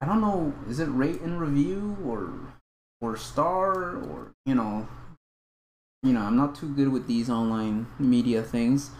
I 0.00 0.06
don't 0.06 0.20
know, 0.20 0.54
is 0.68 0.78
it 0.78 0.86
rate 0.86 1.20
and 1.20 1.40
review 1.40 1.96
or 2.04 2.30
or 3.00 3.16
star 3.16 3.96
or 3.96 4.32
you 4.46 4.54
know, 4.54 4.86
you 6.02 6.12
know, 6.12 6.20
I'm 6.20 6.36
not 6.36 6.54
too 6.54 6.72
good 6.72 6.88
with 6.88 7.06
these 7.08 7.28
online 7.28 7.86
media 7.98 8.42
things. 8.42 8.90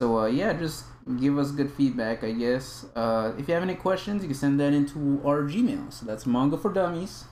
So 0.00 0.18
uh, 0.18 0.26
yeah, 0.26 0.52
just 0.52 0.84
give 1.20 1.38
us 1.38 1.50
good 1.50 1.70
feedback, 1.70 2.24
I 2.24 2.32
guess. 2.32 2.84
Uh, 2.96 3.32
if 3.38 3.48
you 3.48 3.54
have 3.54 3.62
any 3.62 3.74
questions, 3.74 4.22
you 4.22 4.28
can 4.28 4.36
send 4.36 4.60
that 4.60 4.72
into 4.72 5.20
our 5.24 5.42
Gmail. 5.42 5.92
So 5.92 6.06
that's 6.06 6.26
manga 6.26 6.58
for 6.58 6.72
dummies 6.72 7.24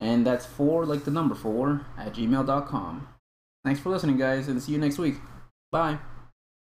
and 0.00 0.26
that's 0.26 0.46
four, 0.46 0.86
like 0.86 1.04
the 1.04 1.10
number 1.10 1.34
four, 1.34 1.86
at 1.96 2.14
gmail.com. 2.14 3.08
Thanks 3.64 3.80
for 3.80 3.90
listening, 3.90 4.16
guys, 4.16 4.48
and 4.48 4.62
see 4.62 4.72
you 4.72 4.78
next 4.78 4.98
week. 4.98 5.16
Bye. 5.70 5.98